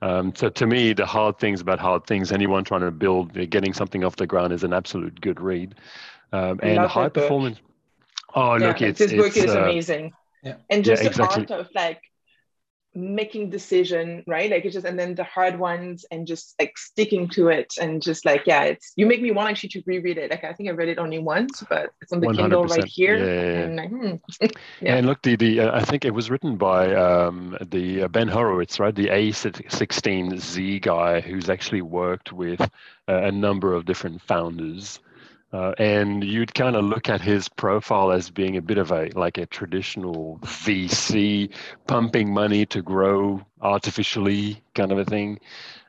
Um, 0.00 0.34
so 0.34 0.48
to 0.48 0.66
me 0.66 0.92
the 0.92 1.06
hard 1.06 1.38
things 1.38 1.60
about 1.60 1.78
hard 1.78 2.06
things 2.06 2.32
anyone 2.32 2.64
trying 2.64 2.80
to 2.80 2.90
build 2.90 3.32
getting 3.50 3.72
something 3.72 4.02
off 4.02 4.16
the 4.16 4.26
ground 4.26 4.52
is 4.52 4.64
an 4.64 4.72
absolute 4.72 5.20
good 5.20 5.40
read. 5.40 5.76
Um, 6.32 6.58
and 6.62 6.78
high 6.80 7.08
performance. 7.08 7.60
Oh 8.34 8.56
yeah, 8.56 8.68
look 8.68 8.82
it's, 8.82 8.98
this 8.98 9.12
book 9.12 9.26
it's, 9.28 9.36
is 9.36 9.54
uh, 9.54 9.62
amazing. 9.62 10.12
Yeah. 10.42 10.56
and 10.70 10.84
just 10.84 11.02
yeah, 11.02 11.10
the 11.10 11.22
exactly. 11.22 11.46
art 11.54 11.60
of 11.60 11.68
like 11.76 12.02
making 12.94 13.48
decision 13.48 14.22
right 14.26 14.50
like 14.50 14.66
it's 14.66 14.74
just 14.74 14.86
and 14.86 14.98
then 14.98 15.14
the 15.14 15.24
hard 15.24 15.58
ones 15.58 16.04
and 16.10 16.26
just 16.26 16.54
like 16.58 16.76
sticking 16.76 17.26
to 17.26 17.48
it 17.48 17.72
and 17.80 18.02
just 18.02 18.26
like 18.26 18.42
yeah 18.46 18.64
it's 18.64 18.92
you 18.96 19.06
make 19.06 19.22
me 19.22 19.30
want 19.30 19.48
actually 19.48 19.68
to 19.68 19.82
reread 19.86 20.18
it 20.18 20.30
like 20.30 20.44
i 20.44 20.52
think 20.52 20.68
i 20.68 20.72
read 20.72 20.88
it 20.88 20.98
only 20.98 21.18
once 21.18 21.64
but 21.70 21.90
it's 22.02 22.12
on 22.12 22.20
the 22.20 22.26
100%. 22.26 22.36
kindle 22.36 22.64
right 22.66 22.84
here 22.84 23.16
yeah, 23.16 23.24
yeah, 23.24 23.60
and, 23.60 23.76
like, 23.76 23.88
hmm. 23.88 24.14
yeah. 24.82 24.96
and 24.96 25.06
look 25.06 25.22
the, 25.22 25.36
the 25.36 25.60
uh, 25.60 25.74
i 25.74 25.82
think 25.82 26.04
it 26.04 26.12
was 26.12 26.30
written 26.30 26.56
by 26.56 26.94
um, 26.94 27.56
the 27.70 28.02
uh, 28.02 28.08
ben 28.08 28.28
horowitz 28.28 28.78
right 28.78 28.94
the 28.94 29.06
a16z 29.06 30.82
guy 30.82 31.20
who's 31.20 31.48
actually 31.48 31.82
worked 31.82 32.30
with 32.30 32.60
uh, 32.60 32.66
a 33.06 33.32
number 33.32 33.72
of 33.72 33.86
different 33.86 34.20
founders 34.20 35.00
Uh, 35.52 35.74
and 35.78 36.24
you'd 36.24 36.54
kind 36.54 36.76
of 36.76 36.84
look 36.84 37.10
at 37.10 37.20
his 37.20 37.46
profile 37.48 38.10
as 38.10 38.30
being 38.30 38.56
a 38.56 38.62
bit 38.62 38.78
of 38.78 38.90
a 38.90 39.10
like 39.14 39.36
a 39.36 39.44
traditional 39.44 40.38
VC 40.42 41.52
pumping 41.86 42.32
money 42.32 42.64
to 42.64 42.80
grow 42.80 43.42
artificially 43.60 44.62
kind 44.74 44.92
of 44.92 44.98
a 44.98 45.04
thing. 45.04 45.38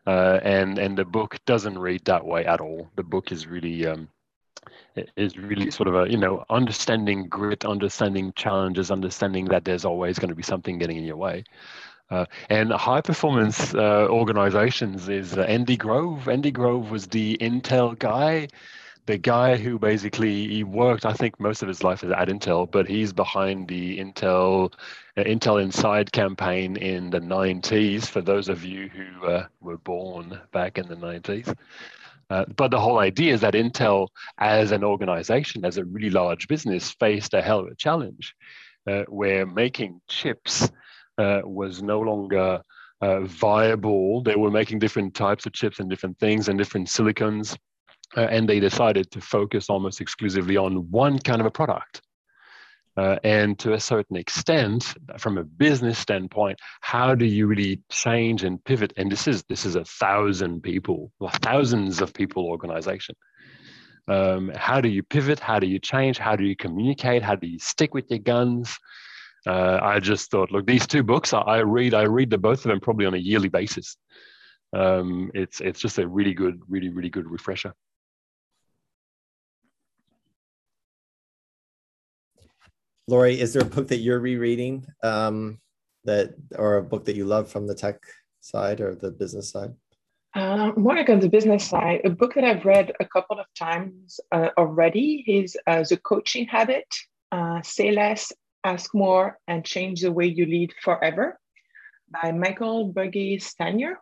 Uh, 0.06 0.40
and 0.44 0.78
and 0.78 0.98
the 0.98 1.06
book 1.06 1.38
doesn't 1.46 1.80
read 1.80 2.04
that 2.06 2.26
way 2.26 2.46
at 2.46 2.60
all. 2.60 2.90
The 2.98 3.04
book 3.04 3.32
is 3.32 3.48
really 3.48 3.88
um, 3.88 4.10
is 5.16 5.38
really 5.38 5.72
sort 5.72 5.88
of 5.88 5.96
a 5.96 6.12
you 6.12 6.18
know 6.18 6.44
understanding 6.50 7.30
grit, 7.30 7.64
understanding 7.64 8.34
challenges, 8.36 8.92
understanding 8.92 9.46
that 9.46 9.64
there's 9.64 9.86
always 9.86 10.20
going 10.20 10.30
to 10.30 10.36
be 10.36 10.44
something 10.44 10.78
getting 10.78 10.98
in 10.98 11.06
your 11.06 11.18
way. 11.18 11.46
Uh, 12.12 12.26
and 12.50 12.72
high 12.74 13.00
performance 13.00 13.74
uh, 13.74 14.08
organizations 14.10 15.08
is 15.08 15.38
uh, 15.38 15.42
Andy 15.44 15.78
Grove. 15.78 16.28
Andy 16.28 16.52
Grove 16.52 16.92
was 16.92 17.08
the 17.08 17.38
Intel 17.40 17.98
guy 17.98 18.50
the 19.06 19.18
guy 19.18 19.58
who 19.58 19.78
basically 19.78 20.48
he 20.48 20.64
worked, 20.64 21.06
I 21.06 21.14
think, 21.14 21.40
most 21.40 21.62
of 21.62 21.68
his 21.68 21.84
life 21.84 22.04
at 22.04 22.28
Intel, 22.30 22.70
but 22.70 22.88
he's 22.88 23.12
behind 23.12 23.68
the 23.68 24.00
Intel 24.00 24.74
uh, 25.18 25.24
Intel 25.24 25.62
Inside 25.62 26.12
campaign 26.12 26.78
in 26.78 27.10
the 27.10 27.20
90s. 27.20 28.06
For 28.06 28.22
those 28.22 28.48
of 28.48 28.64
you 28.64 28.90
who 28.90 29.26
uh, 29.26 29.48
were 29.60 29.78
born 29.78 30.40
back 30.52 30.78
in 30.78 30.88
the 30.88 30.96
90s. 30.96 31.54
Uh, 32.30 32.46
but 32.56 32.72
the 32.72 32.80
whole 32.80 33.00
idea 33.00 33.34
is 33.34 33.42
that 33.42 33.54
Intel, 33.54 34.08
as 34.38 34.72
an 34.72 34.84
organization, 34.84 35.66
as 35.66 35.78
a 35.78 35.84
really 35.86 36.10
large 36.10 36.48
business, 36.48 36.92
faced 37.00 37.34
a 37.34 37.42
hell 37.42 37.60
of 37.60 37.68
a 37.68 37.76
challenge 37.76 38.34
uh, 38.90 39.04
where 39.10 39.46
making 39.46 40.00
chips 40.08 40.72
uh, 41.18 41.42
was 41.44 41.84
no 41.84 42.00
longer 42.00 42.62
uh, 43.02 43.20
viable. 43.22 44.24
They 44.24 44.38
were 44.38 44.50
making 44.50 44.80
different 44.80 45.14
types 45.14 45.46
of 45.46 45.52
chips 45.52 45.80
and 45.80 45.90
different 45.90 46.18
things 46.20 46.48
and 46.48 46.58
different 46.58 46.88
silicons 46.88 47.58
uh, 48.16 48.22
and 48.22 48.48
they 48.48 48.60
decided 48.60 49.10
to 49.12 49.22
focus 49.22 49.70
almost 49.70 50.02
exclusively 50.02 50.58
on 50.58 50.90
one 50.92 51.20
kind 51.20 51.42
of 51.42 51.48
a 51.48 51.52
product. 51.52 52.02
Uh, 52.96 53.18
and 53.24 53.58
to 53.58 53.74
a 53.74 53.80
certain 53.80 54.16
extent, 54.16 54.94
from 55.18 55.40
a 55.40 55.44
business 55.44 55.98
standpoint, 55.98 56.60
how 56.82 57.16
do 57.16 57.26
you 57.26 57.48
really 57.48 57.82
change 57.90 58.44
and 58.44 58.64
pivot? 58.66 58.94
And 58.98 59.12
this 59.12 59.28
is 59.28 59.44
this 59.50 59.66
is 59.66 59.76
a 59.76 59.84
thousand 59.86 60.62
people, 60.62 61.12
thousands 61.42 62.02
of 62.02 62.14
people 62.14 62.46
organization. 62.46 63.16
Um, 64.08 64.52
how 64.56 64.80
do 64.80 64.90
you 64.90 65.02
pivot? 65.02 65.40
How 65.40 65.60
do 65.60 65.66
you 65.66 65.80
change? 65.80 66.20
How 66.20 66.36
do 66.36 66.44
you 66.44 66.56
communicate? 66.56 67.24
How 67.24 67.36
do 67.36 67.48
you 67.48 67.58
stick 67.58 67.96
with 67.96 68.06
your 68.12 68.20
guns? 68.20 68.78
Uh, 69.48 69.80
I 69.82 70.00
just 70.00 70.30
thought, 70.30 70.52
look, 70.52 70.68
these 70.68 70.86
two 70.86 71.04
books 71.04 71.34
I 71.34 71.60
read. 71.60 71.96
I 71.96 72.04
read 72.04 72.30
the 72.30 72.38
both 72.38 72.60
of 72.60 72.70
them 72.70 72.80
probably 72.80 73.08
on 73.08 73.16
a 73.16 73.18
yearly 73.18 73.50
basis. 73.50 73.98
Um, 74.72 75.32
it's 75.34 75.62
it's 75.62 75.80
just 75.80 75.98
a 75.98 76.08
really 76.08 76.34
good, 76.36 76.60
really 76.70 76.90
really 76.90 77.10
good 77.10 77.30
refresher. 77.30 77.74
Laurie, 83.08 83.40
is 83.40 83.54
there 83.54 83.64
a 83.64 83.66
book 83.66 83.88
that 83.90 83.98
you're 83.98 84.20
rereading 84.20 84.86
um, 85.04 85.60
that, 86.06 86.36
or 86.56 86.78
a 86.78 86.84
book 86.84 87.06
that 87.06 87.16
you 87.16 87.26
love 87.26 87.50
from 87.50 87.68
the 87.68 87.76
tech 87.76 88.02
side 88.40 88.80
or 88.82 88.96
the 88.96 89.12
business 89.12 89.50
side? 89.50 89.74
Uh, 90.36 90.72
more 90.78 90.96
like 90.96 91.10
on 91.10 91.20
the 91.20 91.30
business 91.30 91.68
side, 91.68 92.02
a 92.06 92.10
book 92.10 92.34
that 92.34 92.44
I've 92.44 92.66
read 92.66 92.92
a 93.00 93.06
couple 93.06 93.40
of 93.40 93.46
times 93.58 94.20
uh, 94.32 94.50
already 94.58 95.24
is 95.28 95.56
uh, 95.68 95.84
The 95.88 95.98
Coaching 95.98 96.48
Habit 96.48 96.88
uh, 97.32 97.62
Say 97.64 97.92
Less, 97.92 98.32
Ask 98.64 98.96
More, 98.96 99.38
and 99.48 99.66
Change 99.66 100.02
the 100.02 100.12
Way 100.12 100.28
You 100.28 100.46
Lead 100.46 100.74
Forever 100.82 101.40
by 102.10 102.32
Michael 102.32 102.86
Burgess-Stanier. 102.86 103.98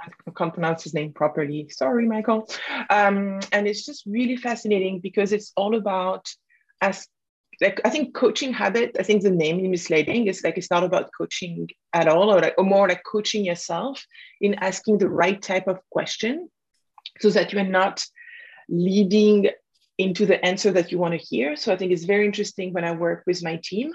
I 0.00 0.30
can't 0.36 0.52
pronounce 0.52 0.84
his 0.84 0.94
name 0.94 1.12
properly. 1.12 1.68
Sorry, 1.70 2.06
Michael. 2.06 2.48
Um, 2.90 3.40
and 3.52 3.66
it's 3.66 3.84
just 3.84 4.04
really 4.06 4.36
fascinating 4.36 5.00
because 5.00 5.32
it's 5.32 5.52
all 5.56 5.74
about 5.74 6.26
as 6.80 7.06
like 7.60 7.80
I 7.84 7.90
think 7.90 8.14
coaching 8.14 8.52
habit, 8.52 8.96
I 8.98 9.02
think 9.02 9.22
the 9.22 9.30
name 9.30 9.60
is 9.60 9.68
misleading. 9.68 10.26
It's 10.26 10.44
like 10.44 10.58
it's 10.58 10.70
not 10.70 10.84
about 10.84 11.10
coaching 11.16 11.68
at 11.92 12.08
all, 12.08 12.32
or 12.32 12.40
like 12.40 12.54
or 12.58 12.64
more 12.64 12.88
like 12.88 13.02
coaching 13.04 13.44
yourself 13.44 14.04
in 14.40 14.54
asking 14.54 14.98
the 14.98 15.08
right 15.08 15.40
type 15.40 15.66
of 15.66 15.80
question 15.90 16.48
so 17.20 17.30
that 17.30 17.52
you 17.52 17.58
are 17.58 17.64
not 17.64 18.04
leading 18.68 19.48
into 19.98 20.26
the 20.26 20.44
answer 20.44 20.70
that 20.72 20.92
you 20.92 20.98
want 20.98 21.12
to 21.12 21.26
hear. 21.26 21.56
So 21.56 21.72
I 21.72 21.76
think 21.76 21.92
it's 21.92 22.04
very 22.04 22.26
interesting 22.26 22.72
when 22.72 22.84
I 22.84 22.92
work 22.92 23.22
with 23.26 23.42
my 23.42 23.58
team, 23.64 23.92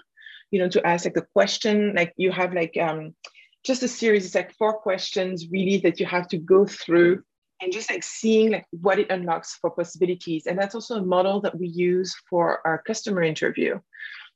you 0.50 0.60
know, 0.60 0.69
to 0.69 0.86
ask 0.86 1.06
like 1.06 1.13
the 1.13 1.28
question, 1.34 1.93
like 1.95 2.13
you 2.17 2.32
have 2.32 2.54
like 2.54 2.76
um 2.78 3.15
just 3.63 3.84
a 3.84 3.88
series, 3.88 4.26
it's 4.26 4.36
like 4.36 4.56
four 4.56 4.74
questions 4.74 5.47
really 5.52 5.78
that 5.80 6.00
you 6.00 6.08
have 6.08 6.28
to 6.30 6.38
go 6.38 6.65
through 6.65 7.24
and 7.62 7.71
just 7.71 7.89
like 7.89 8.04
seeing 8.04 8.52
like 8.52 8.65
what 8.71 9.00
it 9.00 9.12
unlocks 9.12 9.56
for 9.56 9.69
possibilities. 9.69 10.47
And 10.47 10.58
that's 10.58 10.76
also 10.76 10.97
a 10.97 11.06
model 11.06 11.39
that 11.41 11.58
we 11.58 11.67
use 11.67 12.15
for 12.30 12.65
our 12.65 12.82
customer 12.82 13.21
interview. 13.21 13.80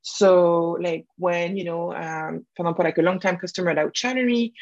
So 0.07 0.77
like 0.79 1.07
when, 1.17 1.57
you 1.57 1.63
know, 1.63 1.91
um, 1.91 2.45
for 2.55 2.61
example, 2.61 2.85
like 2.85 2.99
a 2.99 3.01
long-time 3.01 3.37
customer 3.37 3.71
at 3.71 3.77
Outshinery, 3.77 4.53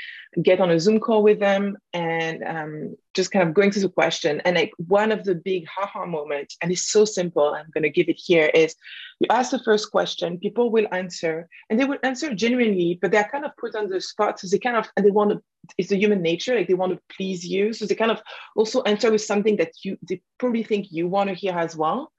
get 0.42 0.62
on 0.62 0.72
a 0.72 0.80
Zoom 0.80 1.02
call 1.02 1.22
with 1.22 1.42
them 1.42 1.78
and 1.92 2.44
um, 2.46 2.96
just 3.14 3.30
kind 3.32 3.46
of 3.46 3.54
going 3.54 3.70
through 3.70 3.82
the 3.82 3.90
question. 3.90 4.42
And 4.46 4.56
like 4.56 4.72
one 4.78 5.12
of 5.12 5.26
the 5.26 5.36
big 5.36 5.68
haha 5.68 6.06
moments, 6.06 6.56
and 6.62 6.72
it's 6.72 6.90
so 6.90 7.04
simple, 7.04 7.54
I'm 7.54 7.70
going 7.74 7.84
to 7.84 7.90
give 7.90 8.08
it 8.08 8.18
here, 8.18 8.50
is 8.54 8.74
you 9.20 9.28
ask 9.30 9.52
the 9.52 9.60
first 9.60 9.92
question, 9.92 10.40
people 10.40 10.72
will 10.72 10.88
answer, 10.94 11.50
and 11.70 11.78
they 11.78 11.84
will 11.84 12.00
answer 12.04 12.34
genuinely, 12.34 12.98
but 13.02 13.12
they're 13.12 13.30
kind 13.30 13.44
of 13.44 13.52
put 13.58 13.76
on 13.76 13.90
the 13.90 14.00
spot. 14.00 14.40
So 14.40 14.48
they 14.48 14.60
kind 14.60 14.78
of, 14.78 14.88
and 14.96 15.06
they 15.06 15.12
want 15.12 15.32
to, 15.32 15.44
it's 15.78 15.92
a 15.92 15.98
human 15.98 16.22
nature, 16.22 16.56
like 16.56 16.70
they 16.70 16.74
want 16.74 16.94
to 16.94 17.02
please 17.14 17.46
you. 17.46 17.74
So 17.74 17.86
they 17.86 17.96
kind 17.96 18.12
of 18.12 18.22
also 18.56 18.82
answer 18.84 19.12
with 19.12 19.22
something 19.22 19.58
that 19.58 19.74
you, 19.84 19.98
they 20.08 20.22
probably 20.38 20.64
think 20.64 20.88
you 20.90 21.10
want 21.10 21.28
to 21.28 21.36
hear 21.36 21.54
as 21.54 21.76
well. 21.76 22.14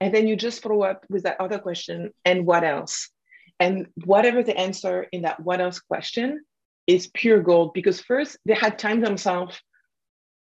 And 0.00 0.14
then 0.14 0.26
you 0.26 0.36
just 0.36 0.62
follow 0.62 0.82
up 0.82 1.04
with 1.10 1.24
that 1.24 1.40
other 1.40 1.58
question 1.58 2.12
and 2.24 2.46
what 2.46 2.64
else? 2.64 3.10
And 3.58 3.88
whatever 4.04 4.42
the 4.42 4.56
answer 4.56 5.06
in 5.12 5.22
that 5.22 5.40
what 5.40 5.60
else 5.60 5.78
question 5.80 6.42
is 6.86 7.10
pure 7.12 7.40
gold 7.40 7.74
because 7.74 8.00
first 8.00 8.38
they 8.46 8.54
had 8.54 8.78
time 8.78 9.00
themselves, 9.00 9.60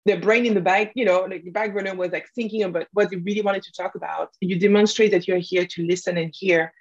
their 0.05 0.21
brain 0.21 0.45
in 0.45 0.55
the 0.55 0.61
back, 0.61 0.93
you 0.95 1.05
know, 1.05 1.21
like 1.21 1.45
the 1.45 1.51
back 1.51 1.73
burner 1.73 1.95
was 1.95 2.11
like 2.11 2.27
thinking 2.35 2.65
about 2.65 2.87
what 2.93 3.11
they 3.11 3.17
really 3.17 3.41
wanted 3.41 3.63
to 3.63 3.73
talk 3.73 3.95
about. 3.95 4.31
You 4.41 4.59
demonstrate 4.59 5.13
that 5.13 5.29
you're 5.29 5.39
here 5.39 5.67
to 5.67 5.87
listen 5.87 6.19
and 6.19 6.35
hear, 6.37 6.73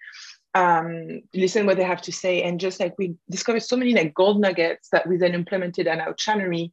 um, 0.56 1.22
listen 1.34 1.66
what 1.68 1.78
they 1.78 1.84
have 1.84 2.02
to 2.02 2.12
say. 2.12 2.42
And 2.42 2.60
just 2.60 2.80
like 2.80 2.96
we 2.98 3.16
discovered 3.30 3.64
so 3.64 3.78
many 3.78 3.94
like 3.94 4.14
gold 4.16 4.42
nuggets 4.42 4.90
that 4.92 5.08
we 5.08 5.18
then 5.18 5.36
implemented 5.36 5.88
on 5.88 6.00
Outshinery 6.00 6.72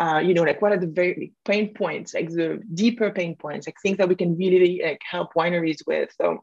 uh, 0.00 0.18
you 0.18 0.32
know, 0.32 0.42
like 0.42 0.62
what 0.62 0.72
are 0.72 0.78
the 0.78 0.86
very 0.86 1.32
pain 1.44 1.74
points, 1.74 2.14
like 2.14 2.30
the 2.30 2.60
deeper 2.72 3.10
pain 3.10 3.36
points, 3.36 3.66
like 3.66 3.76
things 3.82 3.98
that 3.98 4.08
we 4.08 4.14
can 4.14 4.36
really 4.36 4.80
like 4.82 5.00
help 5.08 5.34
wineries 5.34 5.86
with. 5.86 6.10
So 6.18 6.42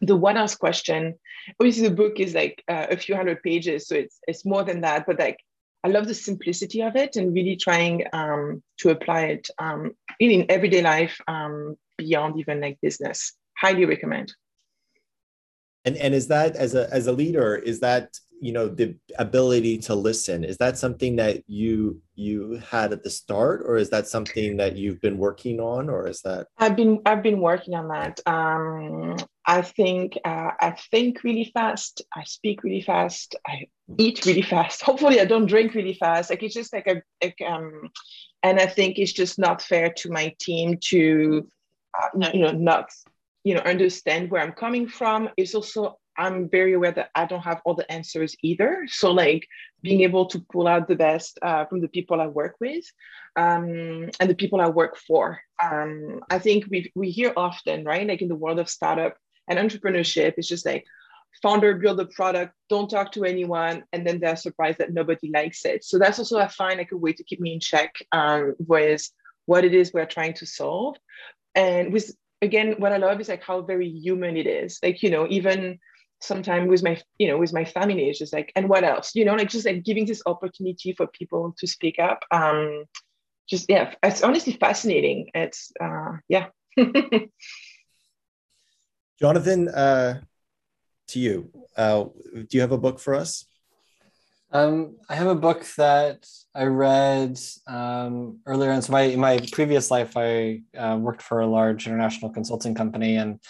the 0.00 0.16
what 0.16 0.38
else 0.38 0.54
question, 0.54 1.14
obviously 1.60 1.86
the 1.86 1.94
book 1.94 2.18
is 2.18 2.34
like 2.34 2.64
uh, 2.66 2.86
a 2.90 2.96
few 2.96 3.14
hundred 3.14 3.42
pages, 3.42 3.86
so 3.86 3.94
it's 3.94 4.18
it's 4.26 4.46
more 4.46 4.64
than 4.64 4.80
that. 4.80 5.04
But 5.06 5.18
like 5.18 5.36
I 5.84 5.88
love 5.88 6.08
the 6.08 6.14
simplicity 6.14 6.82
of 6.82 6.96
it 6.96 7.16
and 7.16 7.34
really 7.34 7.56
trying 7.56 8.04
um, 8.14 8.62
to 8.78 8.90
apply 8.90 9.26
it 9.26 9.48
um, 9.58 9.92
in, 10.18 10.30
in 10.30 10.46
everyday 10.48 10.82
life 10.82 11.20
um, 11.28 11.76
beyond 11.98 12.40
even 12.40 12.60
like 12.60 12.78
business. 12.80 13.34
Highly 13.58 13.84
recommend. 13.84 14.32
And 15.84 15.96
and 15.98 16.14
is 16.14 16.28
that 16.28 16.56
as 16.56 16.74
a 16.74 16.88
as 16.90 17.06
a 17.06 17.12
leader, 17.12 17.54
is 17.54 17.80
that 17.80 18.18
you 18.40 18.52
know 18.52 18.68
the 18.68 18.96
ability 19.18 19.78
to 19.78 19.94
listen 19.94 20.44
is 20.44 20.56
that 20.58 20.78
something 20.78 21.16
that 21.16 21.42
you 21.48 22.00
you 22.18 22.60
had 22.68 22.92
at 22.92 23.04
the 23.04 23.10
start 23.10 23.62
or 23.64 23.76
is 23.76 23.90
that 23.90 24.08
something 24.08 24.56
that 24.56 24.76
you've 24.76 25.00
been 25.00 25.16
working 25.16 25.60
on 25.60 25.88
or 25.88 26.08
is 26.08 26.20
that 26.22 26.48
i've 26.58 26.74
been 26.74 27.00
i've 27.06 27.22
been 27.22 27.40
working 27.40 27.74
on 27.74 27.88
that. 27.88 28.20
Um 28.26 29.16
i 29.46 29.62
think 29.62 30.18
uh, 30.24 30.50
i 30.60 30.76
think 30.90 31.22
really 31.22 31.50
fast. 31.54 32.02
I 32.14 32.24
speak 32.24 32.64
really 32.64 32.82
fast. 32.82 33.36
I 33.46 33.66
eat 33.98 34.26
really 34.26 34.42
fast. 34.42 34.82
Hopefully 34.88 35.20
i 35.20 35.24
don't 35.24 35.46
drink 35.46 35.74
really 35.74 35.94
fast. 35.94 36.30
Like 36.30 36.42
it's 36.42 36.54
just 36.54 36.72
like 36.72 36.88
a 36.88 37.02
like, 37.22 37.38
um 37.46 37.88
and 38.42 38.58
i 38.58 38.66
think 38.66 38.98
it's 38.98 39.12
just 39.12 39.38
not 39.38 39.62
fair 39.62 39.92
to 39.98 40.10
my 40.10 40.34
team 40.40 40.78
to 40.90 41.48
uh, 41.98 42.30
you 42.34 42.40
know 42.40 42.52
not 42.52 42.90
you 43.44 43.54
know 43.54 43.60
understand 43.60 44.30
where 44.30 44.42
i'm 44.42 44.52
coming 44.52 44.88
from. 44.88 45.28
It's 45.36 45.54
also 45.54 45.98
I'm 46.18 46.48
very 46.50 46.72
aware 46.74 46.92
that 46.92 47.10
I 47.14 47.24
don't 47.26 47.44
have 47.44 47.62
all 47.64 47.74
the 47.74 47.90
answers 47.90 48.36
either. 48.42 48.86
So 48.88 49.12
like 49.12 49.46
being 49.82 50.00
able 50.02 50.26
to 50.26 50.44
pull 50.52 50.66
out 50.66 50.88
the 50.88 50.96
best 50.96 51.38
uh, 51.42 51.64
from 51.66 51.80
the 51.80 51.88
people 51.88 52.20
I 52.20 52.26
work 52.26 52.56
with 52.60 52.84
um, 53.36 54.10
and 54.18 54.28
the 54.28 54.34
people 54.34 54.60
I 54.60 54.68
work 54.68 54.96
for. 54.96 55.40
Um, 55.62 56.20
I 56.28 56.38
think 56.38 56.66
we 56.70 56.90
we 56.94 57.10
hear 57.10 57.32
often, 57.36 57.84
right? 57.84 58.06
Like 58.06 58.20
in 58.20 58.28
the 58.28 58.34
world 58.34 58.58
of 58.58 58.68
startup 58.68 59.16
and 59.48 59.58
entrepreneurship, 59.58 60.34
it's 60.36 60.48
just 60.48 60.66
like 60.66 60.84
founder 61.40 61.74
build 61.76 62.00
a 62.00 62.06
product, 62.06 62.54
don't 62.68 62.90
talk 62.90 63.12
to 63.12 63.24
anyone, 63.24 63.84
and 63.92 64.06
then 64.06 64.18
they're 64.18 64.36
surprised 64.36 64.78
that 64.78 64.92
nobody 64.92 65.30
likes 65.32 65.64
it. 65.64 65.84
So 65.84 65.98
that's 65.98 66.18
also 66.18 66.38
I 66.38 66.48
find 66.48 66.78
like 66.78 66.92
a 66.92 66.96
way 66.96 67.12
to 67.12 67.24
keep 67.24 67.40
me 67.40 67.54
in 67.54 67.60
check 67.60 67.94
um, 68.12 68.54
with 68.58 69.08
what 69.46 69.64
it 69.64 69.74
is 69.74 69.92
we're 69.92 70.06
trying 70.06 70.34
to 70.34 70.46
solve. 70.46 70.96
And 71.54 71.92
with 71.92 72.12
again, 72.42 72.74
what 72.78 72.92
I 72.92 72.96
love 72.98 73.20
is 73.20 73.28
like 73.28 73.42
how 73.42 73.62
very 73.62 73.88
human 73.88 74.36
it 74.36 74.46
is. 74.46 74.78
Like, 74.82 75.02
you 75.02 75.10
know, 75.10 75.26
even 75.28 75.78
sometimes 76.20 76.68
with 76.68 76.82
my 76.82 77.00
you 77.18 77.28
know 77.28 77.38
with 77.38 77.52
my 77.52 77.64
family 77.64 78.08
it's 78.08 78.18
just 78.18 78.32
like 78.32 78.52
and 78.56 78.68
what 78.68 78.84
else 78.84 79.12
you 79.14 79.24
know 79.24 79.34
like 79.34 79.48
just 79.48 79.66
like 79.66 79.84
giving 79.84 80.04
this 80.04 80.22
opportunity 80.26 80.92
for 80.92 81.06
people 81.08 81.54
to 81.58 81.66
speak 81.66 81.98
up 81.98 82.24
um 82.32 82.84
just 83.48 83.66
yeah 83.68 83.94
it's 84.02 84.22
honestly 84.22 84.52
fascinating 84.54 85.28
it's 85.34 85.70
uh 85.80 86.12
yeah 86.28 86.46
Jonathan, 89.20 89.68
uh, 89.68 90.20
to 91.08 91.18
you, 91.18 91.50
uh, 91.76 92.04
do 92.04 92.46
you 92.52 92.60
have 92.60 92.70
a 92.70 92.78
book 92.78 93.00
for 93.00 93.14
us? 93.16 93.46
Um, 94.52 94.96
I 95.08 95.16
have 95.16 95.26
a 95.26 95.34
book 95.34 95.66
that 95.76 96.26
I 96.54 96.64
read 96.64 97.38
um, 97.66 98.38
earlier. 98.46 98.70
In 98.70 98.80
so 98.80 98.92
my 98.92 99.16
my 99.16 99.40
previous 99.50 99.90
life, 99.90 100.16
I 100.16 100.62
uh, 100.76 100.96
worked 100.96 101.22
for 101.22 101.40
a 101.40 101.46
large 101.46 101.86
international 101.86 102.30
consulting 102.30 102.74
company, 102.74 103.16
and 103.16 103.40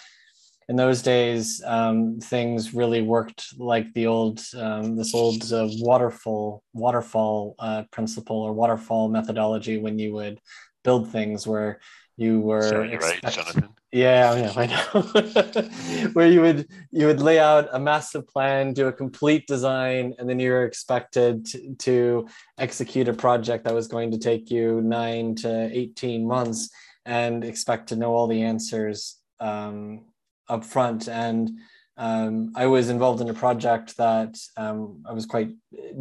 in 0.69 0.75
those 0.75 1.01
days, 1.01 1.63
um, 1.65 2.19
things 2.19 2.75
really 2.75 3.01
worked 3.01 3.57
like 3.57 3.91
the 3.93 4.05
old 4.05 4.39
um, 4.55 4.95
this 4.95 5.15
old 5.15 5.51
uh, 5.51 5.67
waterfall 5.79 6.63
waterfall 6.73 7.55
uh, 7.57 7.83
principle 7.91 8.37
or 8.37 8.53
waterfall 8.53 9.09
methodology 9.09 9.79
when 9.79 9.97
you 9.97 10.13
would 10.13 10.39
build 10.83 11.11
things 11.11 11.47
where 11.47 11.79
you 12.17 12.39
were 12.39 12.69
Sorry, 12.69 12.93
expect- 12.93 13.23
right, 13.23 13.33
Jonathan. 13.33 13.69
Yeah, 13.91 14.35
yeah, 14.35 14.53
I 14.55 14.65
know. 14.67 16.09
Where 16.13 16.27
you 16.27 16.41
would 16.41 16.67
you 16.91 17.07
would 17.07 17.21
lay 17.21 17.39
out 17.39 17.69
a 17.71 17.79
massive 17.79 18.27
plan, 18.27 18.71
do 18.71 18.85
a 18.87 18.93
complete 18.93 19.47
design, 19.47 20.13
and 20.19 20.29
then 20.29 20.39
you're 20.39 20.65
expected 20.65 21.47
to, 21.47 21.73
to 21.73 22.27
execute 22.59 23.07
a 23.07 23.13
project 23.13 23.63
that 23.63 23.73
was 23.73 23.87
going 23.87 24.11
to 24.11 24.19
take 24.19 24.51
you 24.51 24.81
nine 24.81 25.33
to 25.37 25.71
eighteen 25.73 26.27
months, 26.27 26.69
and 27.03 27.43
expect 27.43 27.89
to 27.89 27.95
know 27.95 28.13
all 28.13 28.27
the 28.27 28.43
answers 28.43 29.17
um, 29.39 30.05
up 30.49 30.65
front. 30.65 31.07
And 31.07 31.51
um, 31.97 32.51
I 32.55 32.65
was 32.65 32.89
involved 32.89 33.21
in 33.21 33.29
a 33.29 33.33
project 33.33 33.97
that 33.97 34.37
um, 34.57 35.03
I 35.07 35.13
was 35.13 35.25
quite 35.25 35.51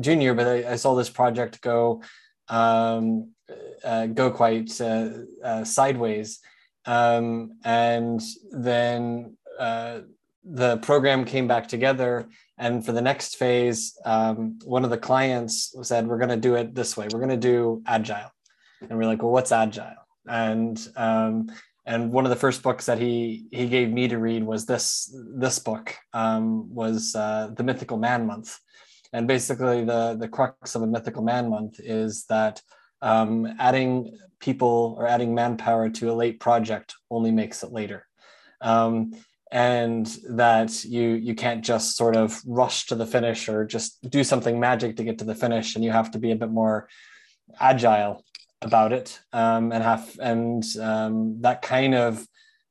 junior, 0.00 0.34
but 0.34 0.46
I, 0.46 0.72
I 0.72 0.76
saw 0.76 0.94
this 0.94 1.10
project 1.10 1.60
go 1.60 2.02
um, 2.48 3.32
uh, 3.84 4.06
go 4.06 4.30
quite 4.30 4.80
uh, 4.80 5.10
uh, 5.44 5.64
sideways 5.64 6.40
um, 6.88 7.58
and 7.64 8.22
then 8.50 9.36
uh, 9.58 10.00
the 10.42 10.78
program 10.78 11.26
came 11.26 11.46
back 11.46 11.68
together. 11.68 12.28
And 12.56 12.84
for 12.84 12.92
the 12.92 13.02
next 13.02 13.36
phase, 13.36 13.96
um, 14.06 14.58
one 14.64 14.84
of 14.84 14.90
the 14.90 14.96
clients 14.96 15.74
said, 15.82 16.06
We're 16.06 16.16
going 16.16 16.30
to 16.30 16.36
do 16.36 16.54
it 16.54 16.74
this 16.74 16.96
way. 16.96 17.06
We're 17.12 17.20
going 17.20 17.28
to 17.28 17.36
do 17.36 17.82
agile. 17.86 18.32
And 18.80 18.98
we're 18.98 19.04
like, 19.04 19.22
Well, 19.22 19.32
what's 19.32 19.52
agile? 19.52 20.02
And 20.26 20.78
um, 20.96 21.50
and 21.88 22.12
one 22.12 22.26
of 22.26 22.30
the 22.30 22.36
first 22.36 22.62
books 22.62 22.84
that 22.86 22.98
he 22.98 23.46
he 23.50 23.66
gave 23.66 23.90
me 23.90 24.08
to 24.08 24.18
read 24.18 24.44
was 24.44 24.66
this 24.66 25.10
this 25.34 25.58
book 25.58 25.96
um, 26.12 26.72
was 26.72 27.14
uh, 27.16 27.50
the 27.56 27.64
Mythical 27.64 27.96
Man 27.96 28.26
Month, 28.26 28.58
and 29.14 29.26
basically 29.26 29.84
the 29.86 30.14
the 30.20 30.28
crux 30.28 30.74
of 30.74 30.82
a 30.82 30.86
Mythical 30.86 31.22
Man 31.22 31.48
Month 31.48 31.80
is 31.80 32.26
that 32.26 32.60
um, 33.00 33.46
adding 33.58 34.18
people 34.38 34.96
or 34.98 35.06
adding 35.06 35.34
manpower 35.34 35.88
to 35.88 36.12
a 36.12 36.18
late 36.22 36.38
project 36.40 36.94
only 37.10 37.30
makes 37.30 37.62
it 37.62 37.72
later. 37.72 38.06
Um, 38.60 39.14
and 39.50 40.06
that 40.28 40.84
you 40.84 41.12
you 41.12 41.34
can't 41.34 41.64
just 41.64 41.96
sort 41.96 42.16
of 42.16 42.38
rush 42.46 42.84
to 42.86 42.96
the 42.96 43.06
finish 43.06 43.48
or 43.48 43.64
just 43.64 44.10
do 44.10 44.22
something 44.22 44.60
magic 44.60 44.96
to 44.96 45.04
get 45.04 45.18
to 45.18 45.24
the 45.24 45.34
finish 45.34 45.74
and 45.74 45.82
you 45.82 45.90
have 45.90 46.10
to 46.10 46.18
be 46.18 46.32
a 46.32 46.36
bit 46.36 46.50
more 46.50 46.86
agile 47.58 48.22
about 48.62 48.92
it 48.92 49.20
um, 49.32 49.72
and 49.72 49.82
have 49.82 50.18
and 50.20 50.64
um, 50.80 51.40
that 51.40 51.62
kind 51.62 51.94
of 51.94 52.26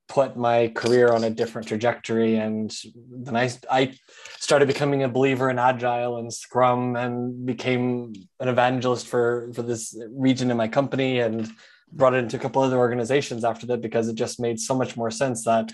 put 0.08 0.38
my 0.38 0.69
career 0.69 1.12
on 1.12 1.23
a 1.23 1.30
different 1.30 1.67
trajectory. 1.67 2.38
And 2.38 2.73
then 3.12 3.36
I, 3.36 3.52
I 3.69 3.93
started 4.39 4.67
becoming 4.67 5.04
a 5.04 5.10
believer 5.10 5.50
in 5.50 5.60
agile 5.60 6.17
and 6.17 6.34
scrum 6.34 6.95
and 6.95 7.45
became 7.45 8.13
an 8.39 8.47
evangelist 8.47 9.08
for 9.08 9.52
for 9.54 9.63
this 9.63 9.97
region 10.12 10.50
in 10.50 10.58
my 10.58 10.67
company 10.67 11.19
and 11.19 11.50
brought 11.91 12.13
it 12.13 12.23
into 12.23 12.38
a 12.38 12.39
couple 12.39 12.62
other 12.62 12.78
organizations 12.78 13.43
after 13.43 13.65
that 13.67 13.82
because 13.82 14.08
it 14.08 14.15
just 14.15 14.39
made 14.39 14.60
so 14.60 14.76
much 14.76 14.97
more 14.97 15.12
sense 15.12 15.43
that 15.45 15.71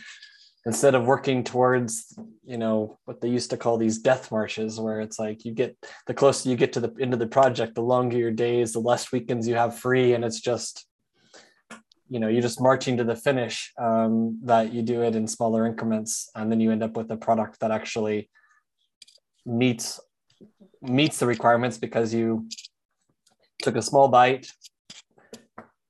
instead 0.66 0.96
of 0.96 1.06
working 1.06 1.44
towards 1.44 2.18
you 2.46 2.58
know 2.58 2.98
what 3.06 3.22
they 3.22 3.28
used 3.28 3.50
to 3.50 3.58
call 3.58 3.78
these 3.78 3.98
death 3.98 4.32
marches 4.32 4.80
where 4.80 5.02
it's 5.02 5.20
like 5.20 5.44
you 5.46 5.54
get 5.54 5.76
the 6.08 6.14
closer 6.14 6.50
you 6.50 6.56
get 6.56 6.74
to 6.74 6.80
the 6.80 6.94
end 7.00 7.14
of 7.14 7.20
the 7.20 7.28
project 7.28 7.76
the 7.76 7.82
longer 7.82 8.18
your 8.18 8.32
days 8.32 8.74
the 8.74 8.80
less 8.80 9.12
weekends 9.12 9.48
you 9.48 9.56
have 9.56 9.78
free. 9.78 10.14
And 10.14 10.24
it's 10.24 10.40
just 10.40 10.86
you 12.10 12.20
know 12.20 12.28
you're 12.28 12.42
just 12.42 12.62
marching 12.62 12.98
to 12.98 13.04
the 13.04 13.16
finish 13.16 13.72
um, 13.80 14.40
that 14.44 14.74
you 14.74 14.82
do 14.82 15.02
it 15.02 15.16
in 15.16 15.28
smaller 15.28 15.66
increments. 15.66 16.30
And 16.36 16.52
then 16.52 16.60
you 16.60 16.72
end 16.72 16.84
up 16.84 16.96
with 16.96 17.10
a 17.12 17.18
product 17.18 17.60
that 17.62 17.72
actually 17.72 18.30
meets 19.46 20.00
meets 20.82 21.20
the 21.20 21.26
requirements 21.26 21.78
because 21.78 22.14
you 22.14 22.48
took 23.62 23.76
a 23.76 23.82
small 23.82 24.10
bite 24.10 24.48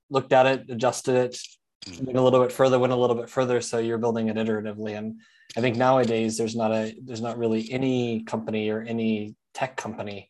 looked 0.10 0.32
at 0.32 0.46
it 0.46 0.70
adjusted 0.70 1.16
it 1.16 1.38
went 2.02 2.18
a 2.18 2.22
little 2.22 2.42
bit 2.42 2.52
further 2.52 2.80
went 2.80 2.94
a 2.94 2.96
little 2.96 3.16
bit 3.16 3.30
further 3.30 3.62
so 3.62 3.78
you're 3.78 3.98
building 3.98 4.30
it 4.30 4.38
iteratively 4.38 4.98
and 4.98 5.20
i 5.58 5.62
think 5.62 5.76
nowadays 5.76 6.38
there's 6.38 6.56
not 6.56 6.72
a 6.72 6.96
there's 7.04 7.22
not 7.22 7.38
really 7.38 7.72
any 7.72 8.24
company 8.24 8.70
or 8.70 8.82
any 8.82 9.36
tech 9.54 9.76
company 9.76 10.30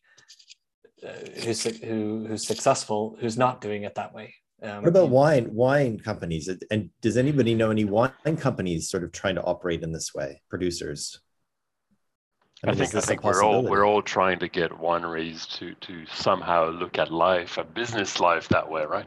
uh, 1.06 1.12
who's 1.42 1.62
who, 1.62 2.26
who's 2.26 2.46
successful 2.46 3.16
who's 3.20 3.36
not 3.36 3.60
doing 3.60 3.84
it 3.84 3.94
that 3.94 4.14
way 4.14 4.34
um, 4.64 4.82
what 4.82 4.88
about 4.88 5.10
wine 5.10 5.52
wine 5.52 5.98
companies? 5.98 6.48
And 6.70 6.88
does 7.02 7.18
anybody 7.18 7.54
know 7.54 7.70
any 7.70 7.84
wine 7.84 8.36
companies 8.38 8.88
sort 8.88 9.04
of 9.04 9.12
trying 9.12 9.34
to 9.34 9.42
operate 9.42 9.82
in 9.82 9.92
this 9.92 10.14
way? 10.14 10.40
Producers. 10.48 11.20
I, 12.62 12.68
mean, 12.68 12.80
I 12.80 12.86
think 12.86 12.94
I 12.94 13.00
think 13.00 13.24
we're 13.24 13.44
all 13.44 13.62
we're 13.62 13.84
all 13.84 14.00
trying 14.00 14.38
to 14.38 14.48
get 14.48 14.70
wineries 14.70 15.46
to 15.58 15.74
to 15.74 16.06
somehow 16.14 16.70
look 16.70 16.98
at 16.98 17.12
life, 17.12 17.58
a 17.58 17.64
business 17.64 18.20
life 18.20 18.48
that 18.48 18.68
way, 18.68 18.84
right? 18.86 19.06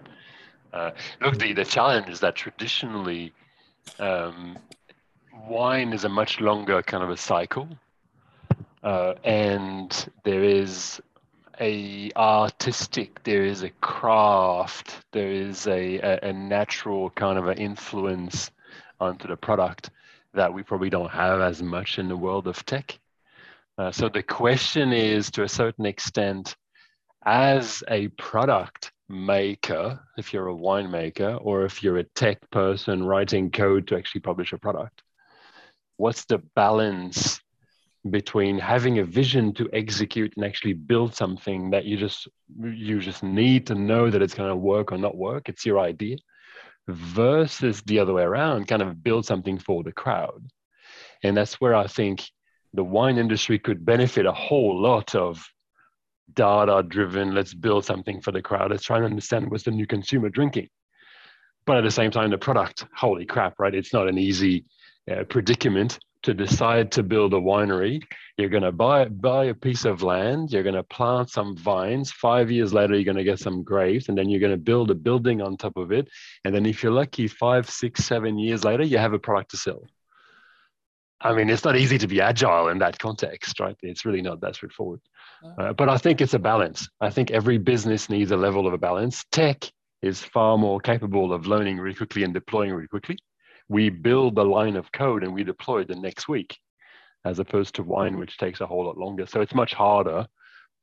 Uh, 0.78 0.92
look, 1.22 1.40
the 1.40 1.54
the 1.54 1.66
challenge 1.66 2.08
is 2.08 2.20
that 2.20 2.36
traditionally, 2.36 3.34
um, 3.98 4.58
wine 5.50 5.92
is 5.92 6.04
a 6.04 6.10
much 6.10 6.40
longer 6.40 6.84
kind 6.84 7.04
of 7.04 7.10
a 7.10 7.18
cycle, 7.18 7.68
uh, 8.84 9.16
and 9.24 10.08
there 10.24 10.44
is 10.44 11.02
a 11.60 12.12
artistic 12.16 13.24
there 13.24 13.44
is 13.44 13.64
a 13.64 13.72
craft 13.82 15.04
there 15.12 15.32
is 15.32 15.66
a, 15.66 15.98
a, 15.98 16.30
a 16.30 16.34
natural 16.34 17.10
kind 17.10 17.40
of 17.40 17.48
an 17.48 17.58
influence 17.58 18.52
onto 19.00 19.28
the 19.28 19.36
product 19.36 19.90
that 20.36 20.54
we 20.54 20.62
probably 20.62 20.92
don't 20.92 21.10
have 21.10 21.42
as 21.42 21.64
much 21.64 21.98
in 21.98 22.08
the 22.08 22.16
world 22.16 22.46
of 22.46 22.64
tech. 22.66 23.00
Uh, 23.80 23.92
so 23.92 24.08
the 24.08 24.22
question 24.22 24.94
is 24.94 25.32
to 25.32 25.42
a 25.42 25.50
certain 25.50 25.88
extent 25.88 26.56
as 27.26 27.84
a 27.88 28.08
product 28.10 28.92
maker 29.10 30.00
if 30.18 30.34
you're 30.34 30.50
a 30.50 30.56
winemaker 30.56 31.40
or 31.42 31.66
if 31.66 31.82
you're 31.82 31.98
a 31.98 32.04
tech 32.04 32.38
person 32.52 33.04
writing 33.04 33.52
code 33.52 33.88
to 33.88 33.98
actually 33.98 34.22
publish 34.22 34.54
a 34.54 34.58
product? 34.58 35.02
What's 35.98 36.26
the 36.26 36.40
balance 36.56 37.42
between 38.10 38.60
having 38.60 39.00
a 39.00 39.04
vision 39.04 39.54
to 39.54 39.70
execute 39.74 40.34
and 40.36 40.46
actually 40.46 40.74
build 40.74 41.16
something 41.16 41.72
that 41.72 41.86
you 41.86 41.98
just 41.98 42.28
you 42.62 43.00
just 43.00 43.24
need 43.24 43.68
to 43.68 43.76
know 43.76 44.10
that 44.10 44.22
it's 44.22 44.34
going 44.36 44.50
to 44.50 44.56
work 44.56 44.92
or 44.92 44.98
not 44.98 45.18
work? 45.18 45.50
It's 45.50 45.66
your 45.66 45.80
idea. 45.80 46.18
Versus 46.88 47.82
the 47.82 48.00
other 48.00 48.14
way 48.14 48.24
around 48.24 48.68
kind 48.68 48.82
of 48.82 49.04
build 49.04 49.26
something 49.26 49.58
for 49.58 49.84
the 49.84 49.92
crowd. 49.92 50.50
And 51.24 51.36
that's 51.36 51.60
where 51.60 51.76
i 51.76 51.88
think 51.88 52.24
the 52.74 52.84
wine 52.84 53.18
industry 53.18 53.58
could 53.60 53.86
benefit 53.86 54.26
a 54.26 54.32
whole 54.32 54.80
lot 54.80 55.16
of 55.16 55.44
data 56.34 56.84
driven 56.88 57.34
let's 57.34 57.54
build 57.54 57.86
something 57.86 58.22
for 58.22 58.32
the 58.32 58.42
crowd 58.42 58.72
let's 58.72 58.84
try 58.84 58.98
and 58.98 59.06
understand 59.06 59.50
what's 59.50 59.64
the 59.64 59.72
new 59.72 59.88
consumer 59.88 60.30
drinking 60.30 60.68
but 61.66 61.78
at 61.78 61.84
the 61.84 61.92
same 61.92 62.12
time 62.12 62.30
the 62.30 62.38
product 62.38 62.86
holy 62.94 63.26
crap 63.26 63.56
right 63.60 63.74
it's 63.74 63.94
not 63.94 64.08
an 64.08 64.18
easy 64.18 64.66
uh, 65.10 65.24
predicament 65.24 66.00
to 66.24 66.34
decide 66.34 66.92
to 66.92 67.04
build 67.04 67.34
a 67.34 67.38
winery, 67.38 68.04
you're 68.38 68.50
going 68.50 68.64
to 68.64 68.72
buy 68.72 69.06
buy 69.06 69.46
a 69.46 69.54
piece 69.54 69.86
of 69.86 70.04
land, 70.04 70.52
you're 70.52 70.64
going 70.64 70.76
to 70.76 70.84
plant 70.84 71.30
some 71.30 71.56
vines. 71.56 72.12
Five 72.12 72.52
years 72.52 72.74
later, 72.74 72.96
you're 72.96 73.06
going 73.06 73.18
to 73.18 73.24
get 73.24 73.40
some 73.40 73.64
grapes, 73.64 74.10
and 74.10 74.18
then 74.18 74.30
you're 74.30 74.40
going 74.40 74.52
to 74.52 74.58
build 74.58 74.92
a 74.92 74.96
building 74.96 75.42
on 75.42 75.58
top 75.58 75.78
of 75.78 75.92
it. 75.92 76.10
And 76.44 76.54
then, 76.54 76.66
if 76.66 76.84
you're 76.84 76.92
lucky, 76.92 77.28
five, 77.28 77.70
six, 77.70 78.04
seven 78.04 78.38
years 78.38 78.64
later, 78.66 78.84
you 78.84 78.98
have 78.98 79.14
a 79.14 79.20
product 79.20 79.52
to 79.52 79.58
sell. 79.58 79.84
I 81.20 81.34
mean, 81.34 81.50
it's 81.50 81.64
not 81.64 81.78
easy 81.78 81.98
to 81.98 82.08
be 82.08 82.22
agile 82.22 82.68
in 82.68 82.80
that 82.80 83.00
context, 83.00 83.60
right? 83.60 83.78
It's 83.82 84.06
really 84.06 84.22
not 84.22 84.42
that 84.42 84.56
straightforward. 84.56 85.02
Uh, 85.58 85.74
but 85.74 85.90
I 85.90 85.98
think 85.98 86.22
it's 86.22 86.34
a 86.34 86.40
balance. 86.40 86.90
I 87.00 87.10
think 87.10 87.32
every 87.32 87.58
business 87.58 88.10
needs 88.10 88.32
a 88.32 88.38
level 88.38 88.68
of 88.68 88.74
a 88.74 88.78
balance. 88.78 89.24
Tech 89.32 89.70
is 90.02 90.24
far 90.24 90.58
more 90.58 90.80
capable 90.80 91.34
of 91.34 91.48
learning 91.48 91.78
really 91.80 91.96
quickly 91.96 92.24
and 92.24 92.34
deploying 92.34 92.72
really 92.72 92.88
quickly 92.88 93.18
we 93.70 93.90
build 93.90 94.38
a 94.38 94.44
line 94.44 94.76
of 94.76 94.92
code 94.92 95.24
and 95.24 95.34
we 95.34 95.44
deploy 95.44 95.84
the 95.84 95.96
next 95.96 96.28
week, 96.28 96.58
as 97.26 97.40
opposed 97.40 97.76
to 97.76 97.84
wine, 97.84 98.18
which 98.18 98.38
takes 98.38 98.62
a 98.62 98.66
whole 98.66 98.86
lot 98.86 98.98
longer. 98.98 99.26
So 99.26 99.42
it's 99.42 99.54
much 99.54 99.74
harder, 99.74 100.26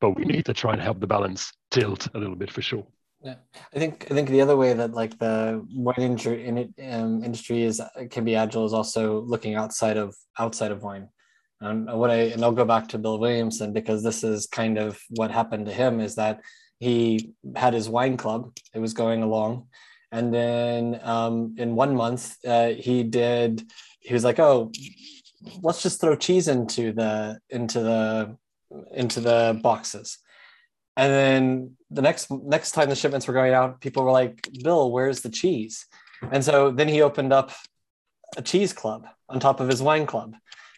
but 0.01 0.11
we 0.11 0.25
need 0.25 0.45
to 0.47 0.55
try 0.55 0.73
and 0.73 0.83
help 0.83 1.01
the 1.01 1.07
balance 1.07 1.53
tilt 1.71 2.09
a 2.15 2.19
little 2.19 2.37
bit 2.37 2.51
for 2.51 2.63
sure. 2.63 2.87
Yeah, 3.23 3.37
I 3.75 3.79
think 3.79 4.07
I 4.11 4.15
think 4.15 4.29
the 4.29 4.43
other 4.43 4.55
way 4.55 4.75
that 4.75 4.93
like 4.93 5.19
the 5.19 5.67
wine 5.75 5.97
industry 5.99 6.47
um, 6.83 7.25
industry 7.25 7.63
is 7.63 7.81
can 8.11 8.23
be 8.23 8.37
agile 8.37 8.67
is 8.67 8.75
also 8.75 9.23
looking 9.23 9.55
outside 9.55 9.97
of 9.97 10.15
outside 10.39 10.73
of 10.73 10.83
wine. 10.83 11.09
And 11.65 11.87
what 11.87 12.11
I 12.11 12.17
and 12.35 12.45
I'll 12.45 12.53
go 12.53 12.67
back 12.67 12.89
to 12.89 12.99
Bill 12.99 13.19
Williamson 13.19 13.73
because 13.73 14.03
this 14.03 14.23
is 14.23 14.47
kind 14.47 14.77
of 14.77 15.01
what 15.09 15.31
happened 15.31 15.65
to 15.67 15.73
him 15.73 15.99
is 15.99 16.15
that 16.17 16.41
he 16.79 17.33
had 17.57 17.73
his 17.73 17.89
wine 17.89 18.19
club. 18.19 18.53
It 18.75 18.81
was 18.81 18.93
going 18.93 19.23
along, 19.23 19.69
and 20.13 20.33
then 20.33 21.01
um, 21.03 21.55
in 21.57 21.75
one 21.75 21.97
month, 21.97 22.37
uh, 22.47 22.69
he 22.69 23.03
did 23.03 23.63
he 24.01 24.13
was 24.13 24.25
like, 24.25 24.39
"Oh, 24.39 24.73
let's 25.63 25.83
just 25.83 26.03
throw 26.03 26.17
cheese 26.17 26.49
into 26.49 26.93
the 26.93 27.39
into 27.49 27.81
the 27.81 28.37
into 28.93 29.21
the 29.21 29.59
boxes." 29.63 30.19
And 30.99 31.11
then 31.11 31.77
the 31.91 32.03
next 32.03 32.31
next 32.31 32.73
time 32.73 32.91
the 32.91 32.97
shipments 32.97 33.27
were 33.27 33.35
going 33.35 33.55
out, 33.55 33.81
people 33.81 34.05
were 34.05 34.13
like, 34.13 34.49
"Bill, 34.63 34.93
where's 34.93 35.23
the 35.23 35.31
cheese?" 35.31 35.87
And 36.31 36.45
so 36.45 36.71
then 36.71 36.89
he 36.89 37.01
opened 37.01 37.33
up 37.33 37.53
a 38.37 38.43
cheese 38.43 38.75
club 38.75 39.07
on 39.31 39.41
top 39.41 39.61
of 39.61 39.69
his 39.69 39.81
wine 39.81 40.05
club, 40.05 40.35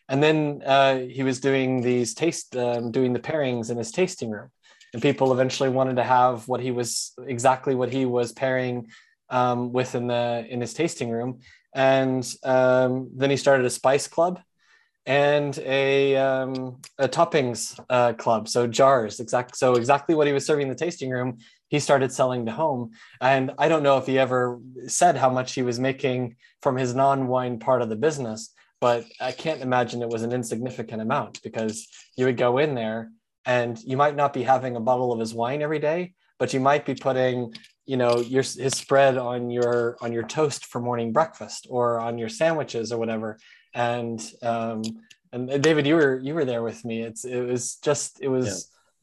and 0.08 0.22
then 0.22 0.62
uh, 0.64 0.98
he 0.98 1.22
was 1.22 1.40
doing 1.40 1.82
these 1.82 2.14
taste, 2.14 2.56
um, 2.56 2.90
doing 2.90 3.12
the 3.12 3.20
pairings 3.20 3.70
in 3.70 3.76
his 3.76 3.90
tasting 3.90 4.30
room, 4.30 4.50
and 4.92 5.02
people 5.02 5.32
eventually 5.32 5.68
wanted 5.68 5.96
to 5.96 6.04
have 6.04 6.46
what 6.48 6.60
he 6.60 6.70
was 6.70 7.12
exactly 7.26 7.74
what 7.74 7.92
he 7.92 8.06
was 8.06 8.32
pairing 8.32 8.88
um, 9.30 9.72
with 9.72 9.94
in 9.94 10.06
the 10.06 10.46
in 10.48 10.60
his 10.60 10.74
tasting 10.74 11.10
room, 11.10 11.40
and 11.74 12.34
um, 12.44 13.10
then 13.14 13.30
he 13.30 13.36
started 13.36 13.66
a 13.66 13.70
spice 13.70 14.08
club 14.08 14.40
and 15.06 15.56
a, 15.60 16.16
um, 16.16 16.80
a 16.98 17.08
toppings 17.08 17.78
uh, 17.88 18.12
club. 18.14 18.48
So 18.48 18.66
jars, 18.66 19.20
exact. 19.20 19.56
So 19.56 19.74
exactly 19.74 20.16
what 20.16 20.26
he 20.26 20.32
was 20.32 20.44
serving 20.44 20.64
in 20.64 20.68
the 20.68 20.74
tasting 20.74 21.10
room, 21.10 21.38
he 21.68 21.78
started 21.78 22.12
selling 22.12 22.46
to 22.46 22.52
home. 22.52 22.90
And 23.20 23.52
I 23.56 23.68
don't 23.68 23.84
know 23.84 23.98
if 23.98 24.06
he 24.06 24.18
ever 24.18 24.58
said 24.88 25.16
how 25.16 25.30
much 25.30 25.52
he 25.52 25.62
was 25.62 25.78
making 25.78 26.36
from 26.60 26.76
his 26.76 26.94
non-wine 26.94 27.60
part 27.60 27.82
of 27.82 27.88
the 27.88 27.96
business, 27.96 28.50
but 28.80 29.06
I 29.20 29.32
can't 29.32 29.62
imagine 29.62 30.02
it 30.02 30.08
was 30.08 30.22
an 30.22 30.32
insignificant 30.32 31.00
amount 31.00 31.42
because 31.42 31.88
you 32.16 32.26
would 32.26 32.36
go 32.36 32.58
in 32.58 32.74
there 32.74 33.10
and 33.44 33.78
you 33.82 33.96
might 33.96 34.16
not 34.16 34.32
be 34.32 34.42
having 34.42 34.76
a 34.76 34.80
bottle 34.80 35.12
of 35.12 35.20
his 35.20 35.32
wine 35.32 35.62
every 35.62 35.78
day, 35.78 36.14
but 36.38 36.52
you 36.52 36.60
might 36.60 36.84
be 36.84 36.94
putting 36.94 37.54
you 37.86 37.96
know 37.96 38.18
your 38.18 38.42
his 38.42 38.74
spread 38.74 39.16
on 39.16 39.48
your 39.48 39.96
on 40.00 40.12
your 40.12 40.24
toast 40.24 40.66
for 40.66 40.80
morning 40.80 41.12
breakfast 41.12 41.66
or 41.70 42.00
on 42.00 42.18
your 42.18 42.28
sandwiches 42.28 42.92
or 42.92 42.98
whatever. 42.98 43.38
And 43.72 44.20
um 44.42 44.82
and 45.32 45.62
david 45.62 45.86
you 45.86 45.94
were 45.94 46.18
you 46.18 46.34
were 46.34 46.44
there 46.44 46.62
with 46.62 46.84
me. 46.84 47.02
It's 47.02 47.24
it 47.24 47.42
was 47.42 47.76
just 47.76 48.20
it 48.20 48.28
was 48.28 48.46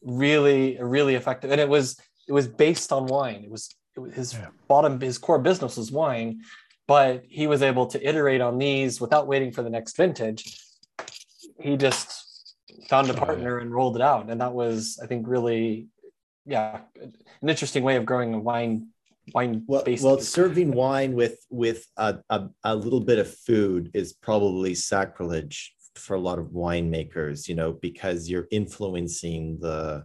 yeah. 0.04 0.14
really 0.14 0.78
really 0.82 1.16
effective. 1.16 1.52
And 1.52 1.62
it 1.62 1.70
was 1.70 1.98
it 2.28 2.34
was 2.34 2.48
based 2.48 2.92
on 2.92 3.08
wine. 3.08 3.44
It 3.44 3.52
was, 3.52 3.74
it 3.96 4.00
was 4.02 4.14
his 4.14 4.34
yeah. 4.34 4.48
bottom 4.68 5.00
his 5.00 5.18
core 5.18 5.40
business 5.40 5.78
was 5.78 5.92
wine 5.92 6.42
but 6.88 7.24
he 7.28 7.48
was 7.48 7.62
able 7.62 7.88
to 7.88 8.08
iterate 8.08 8.42
on 8.42 8.58
these 8.58 9.00
without 9.00 9.28
waiting 9.28 9.52
for 9.52 9.64
the 9.64 9.70
next 9.70 9.96
vintage. 9.96 10.60
He 11.60 11.78
just 11.78 12.56
found 12.90 13.10
a 13.10 13.14
partner 13.14 13.60
and 13.60 13.72
rolled 13.72 13.96
it 13.96 14.02
out. 14.02 14.30
And 14.30 14.42
that 14.42 14.54
was 14.54 15.00
i 15.02 15.08
think 15.08 15.28
really 15.28 15.88
yeah, 16.46 16.82
an 17.02 17.50
interesting 17.50 17.84
way 17.84 17.96
of 17.96 18.06
growing 18.06 18.34
a 18.34 18.40
wine 18.40 18.88
wine 19.34 19.64
well, 19.68 19.84
well 20.02 20.20
serving 20.20 20.74
wine 20.74 21.14
with 21.14 21.38
with 21.50 21.88
a, 21.96 22.18
a, 22.30 22.50
a, 22.66 22.76
little 22.76 23.00
bit 23.00 23.20
of 23.20 23.34
food 23.34 23.90
is 23.94 24.12
probably 24.12 24.76
sacrilege 24.76 25.74
for 25.96 26.16
a 26.16 26.20
lot 26.20 26.40
of 26.40 26.48
winemakers 26.48 27.48
you 27.48 27.56
know 27.56 27.72
because 27.72 28.30
you're 28.30 28.48
influencing 28.52 29.58
the 29.62 30.04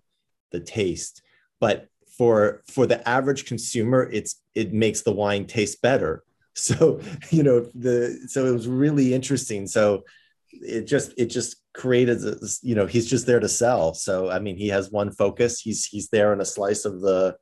the 0.53 0.61
taste. 0.61 1.23
But 1.61 1.89
for 2.17 2.63
for 2.69 2.87
the 2.87 3.07
average 3.09 3.45
consumer 3.45 4.09
it's 4.13 4.41
it 4.55 4.73
makes 4.73 5.03
the 5.03 5.13
wine 5.13 5.47
taste 5.47 5.83
better 5.83 6.23
so 6.59 7.01
you 7.31 7.43
know 7.43 7.61
the 7.75 8.19
so 8.27 8.47
it 8.47 8.53
was 8.53 8.69
really 8.69 9.15
interesting. 9.15 9.67
So 9.67 10.05
it 10.51 10.87
just 10.87 11.13
it 11.17 11.27
just 11.27 11.57
created 11.75 12.21
this, 12.21 12.61
you 12.63 12.75
know 12.75 12.87
he's 12.87 13.09
just 13.09 13.27
there 13.27 13.41
to 13.41 13.49
sell. 13.49 13.95
So 13.95 14.31
i 14.31 14.39
mean 14.39 14.57
he 14.57 14.69
has 14.69 14.91
one 14.91 15.11
focus. 15.13 15.61
He's 15.61 15.85
he's 15.85 16.09
there 16.09 16.33
in 16.33 16.41
a 16.41 16.45
slice 16.45 16.85
of 16.85 17.01
the 17.01 17.37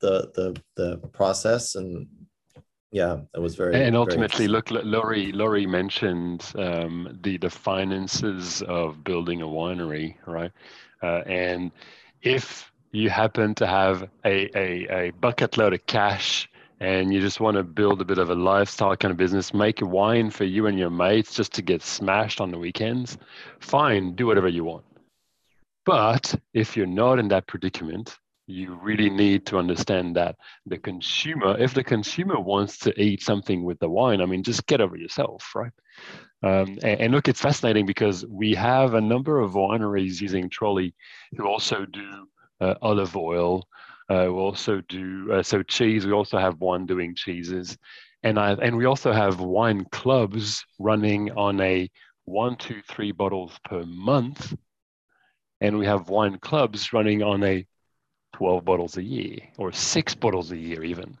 the 0.00 0.30
the 0.34 0.62
the 0.76 1.08
process. 1.08 1.74
And 1.74 2.06
yeah 2.90 3.18
it 3.34 3.40
was 3.40 3.54
very 3.54 3.74
and 3.74 3.94
ultimately 3.94 4.46
very 4.46 4.48
look 4.48 4.70
laurie 4.70 5.30
laurie 5.32 5.66
mentioned 5.66 6.42
um, 6.56 7.18
the 7.20 7.36
the 7.36 7.50
finances 7.50 8.62
of 8.62 9.04
building 9.04 9.42
a 9.42 9.46
winery 9.46 10.14
right? 10.24 10.52
Uh, 11.02 11.22
and 11.26 11.70
if 12.22 12.72
you 12.92 13.10
happen 13.10 13.54
to 13.54 13.66
have 13.66 14.08
a, 14.24 14.48
a, 14.56 15.06
a 15.08 15.10
bucket 15.20 15.56
load 15.56 15.74
of 15.74 15.84
cash 15.86 16.48
and 16.80 17.12
you 17.12 17.20
just 17.20 17.40
want 17.40 17.56
to 17.56 17.62
build 17.62 18.00
a 18.00 18.04
bit 18.04 18.18
of 18.18 18.30
a 18.30 18.34
lifestyle 18.34 18.96
kind 18.96 19.10
of 19.10 19.18
business, 19.18 19.52
make 19.52 19.80
wine 19.80 20.30
for 20.30 20.44
you 20.44 20.66
and 20.66 20.78
your 20.78 20.90
mates 20.90 21.34
just 21.34 21.52
to 21.54 21.62
get 21.62 21.82
smashed 21.82 22.40
on 22.40 22.50
the 22.50 22.58
weekends, 22.58 23.18
fine, 23.60 24.14
do 24.14 24.26
whatever 24.26 24.48
you 24.48 24.64
want. 24.64 24.84
But 25.84 26.34
if 26.54 26.76
you're 26.76 26.86
not 26.86 27.18
in 27.18 27.28
that 27.28 27.46
predicament, 27.46 28.16
you 28.46 28.78
really 28.82 29.10
need 29.10 29.44
to 29.46 29.58
understand 29.58 30.16
that 30.16 30.36
the 30.66 30.78
consumer, 30.78 31.58
if 31.58 31.74
the 31.74 31.84
consumer 31.84 32.40
wants 32.40 32.78
to 32.78 33.00
eat 33.00 33.22
something 33.22 33.62
with 33.64 33.78
the 33.78 33.88
wine, 33.88 34.20
I 34.20 34.26
mean, 34.26 34.42
just 34.42 34.66
get 34.66 34.80
over 34.80 34.96
yourself, 34.96 35.50
right? 35.54 35.72
Um, 36.42 36.78
and, 36.82 37.00
and, 37.00 37.12
look, 37.12 37.28
it's 37.28 37.40
fascinating 37.40 37.84
because 37.84 38.24
we 38.26 38.54
have 38.54 38.94
a 38.94 39.00
number 39.00 39.40
of 39.40 39.52
wineries 39.52 40.20
using 40.20 40.48
Troly 40.48 40.94
who 41.36 41.46
also 41.46 41.84
do 41.84 42.28
uh, 42.60 42.74
olive 42.80 43.16
oil, 43.16 43.66
uh, 44.08 44.24
we 44.26 44.38
also 44.38 44.80
do 44.88 45.32
uh, 45.32 45.42
so 45.42 45.62
cheese. 45.62 46.06
We 46.06 46.12
also 46.12 46.38
have 46.38 46.60
one 46.60 46.86
doing 46.86 47.14
cheeses, 47.14 47.76
and 48.22 48.38
I 48.38 48.52
and 48.52 48.76
we 48.76 48.86
also 48.86 49.12
have 49.12 49.40
wine 49.40 49.84
clubs 49.86 50.64
running 50.78 51.30
on 51.32 51.60
a 51.60 51.90
one, 52.24 52.56
two, 52.56 52.80
three 52.88 53.12
bottles 53.12 53.58
per 53.64 53.84
month, 53.84 54.54
and 55.60 55.78
we 55.78 55.86
have 55.86 56.08
wine 56.08 56.38
clubs 56.38 56.92
running 56.92 57.22
on 57.22 57.44
a 57.44 57.66
twelve 58.34 58.64
bottles 58.64 58.96
a 58.96 59.02
year 59.02 59.38
or 59.58 59.72
six 59.72 60.14
bottles 60.14 60.52
a 60.52 60.56
year 60.56 60.84
even. 60.84 61.16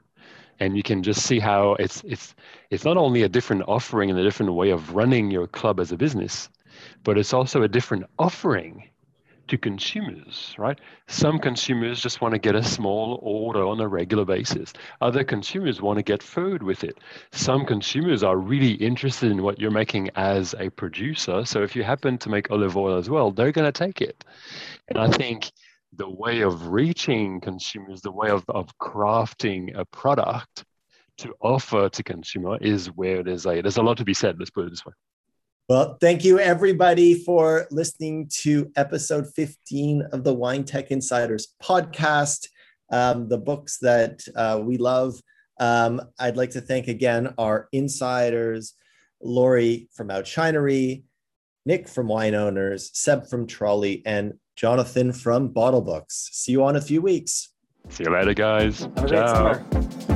And 0.60 0.76
you 0.76 0.82
can 0.82 1.02
just 1.02 1.22
see 1.22 1.38
how 1.38 1.74
it's 1.74 2.02
it's 2.04 2.34
it's 2.70 2.84
not 2.84 2.96
only 2.96 3.22
a 3.22 3.28
different 3.28 3.64
offering 3.68 4.10
and 4.10 4.18
a 4.18 4.24
different 4.24 4.54
way 4.54 4.70
of 4.70 4.94
running 4.94 5.30
your 5.30 5.46
club 5.46 5.78
as 5.78 5.92
a 5.92 5.96
business, 5.96 6.48
but 7.04 7.18
it's 7.18 7.34
also 7.34 7.62
a 7.62 7.68
different 7.68 8.06
offering 8.18 8.88
to 9.48 9.58
consumers, 9.58 10.54
right? 10.58 10.78
Some 11.06 11.38
consumers 11.38 12.00
just 12.00 12.20
want 12.20 12.34
to 12.34 12.38
get 12.38 12.54
a 12.54 12.62
small 12.62 13.18
order 13.22 13.64
on 13.64 13.80
a 13.80 13.88
regular 13.88 14.24
basis. 14.24 14.72
Other 15.00 15.24
consumers 15.24 15.82
want 15.82 15.98
to 15.98 16.02
get 16.02 16.22
food 16.22 16.62
with 16.62 16.84
it. 16.84 16.98
Some 17.32 17.64
consumers 17.66 18.22
are 18.22 18.36
really 18.36 18.72
interested 18.72 19.30
in 19.30 19.42
what 19.42 19.58
you're 19.58 19.70
making 19.70 20.10
as 20.16 20.54
a 20.58 20.70
producer. 20.70 21.44
So 21.44 21.62
if 21.62 21.74
you 21.74 21.82
happen 21.82 22.18
to 22.18 22.28
make 22.28 22.50
olive 22.50 22.76
oil 22.76 22.96
as 22.96 23.10
well, 23.10 23.30
they're 23.30 23.52
going 23.52 23.70
to 23.70 23.72
take 23.72 24.00
it. 24.00 24.24
And 24.88 24.98
I 24.98 25.10
think 25.10 25.50
the 25.96 26.08
way 26.08 26.42
of 26.42 26.68
reaching 26.68 27.40
consumers, 27.40 28.00
the 28.00 28.12
way 28.12 28.30
of, 28.30 28.44
of 28.48 28.70
crafting 28.78 29.76
a 29.76 29.84
product 29.84 30.64
to 31.18 31.34
offer 31.40 31.88
to 31.88 32.02
consumer 32.02 32.58
is 32.60 32.86
where 32.88 33.22
there's 33.22 33.46
a 33.46 33.60
there's 33.60 33.76
a 33.76 33.82
lot 33.82 33.96
to 33.98 34.04
be 34.04 34.14
said. 34.14 34.38
Let's 34.38 34.50
put 34.50 34.66
it 34.66 34.70
this 34.70 34.86
way. 34.86 34.92
Well, 35.68 35.98
thank 36.00 36.24
you 36.24 36.38
everybody 36.38 37.12
for 37.12 37.66
listening 37.70 38.30
to 38.40 38.72
episode 38.74 39.26
15 39.36 40.00
of 40.12 40.24
the 40.24 40.32
Wine 40.32 40.64
Tech 40.64 40.90
Insiders 40.90 41.48
podcast, 41.62 42.48
um, 42.90 43.28
the 43.28 43.36
books 43.36 43.76
that 43.82 44.22
uh, 44.34 44.62
we 44.64 44.78
love. 44.78 45.20
Um, 45.60 46.00
I'd 46.18 46.38
like 46.38 46.52
to 46.52 46.62
thank 46.62 46.88
again 46.88 47.34
our 47.36 47.68
insiders, 47.72 48.76
Laurie 49.20 49.90
from 49.92 50.08
Outshinery, 50.08 51.02
Nick 51.66 51.86
from 51.86 52.08
Wine 52.08 52.34
Owners, 52.34 52.90
Seb 52.94 53.28
from 53.28 53.46
Troly, 53.46 54.00
and 54.06 54.38
Jonathan 54.56 55.12
from 55.12 55.52
Bottlebooks. 55.52 56.30
See 56.32 56.52
you 56.52 56.64
on 56.64 56.76
a 56.76 56.80
few 56.80 57.02
weeks. 57.02 57.50
See 57.90 58.04
you 58.04 58.10
later, 58.10 58.32
guys. 58.32 58.80
Have 58.80 59.04
a 59.04 59.08
Ciao. 59.08 59.52
great 59.52 59.82
summer. 59.82 60.07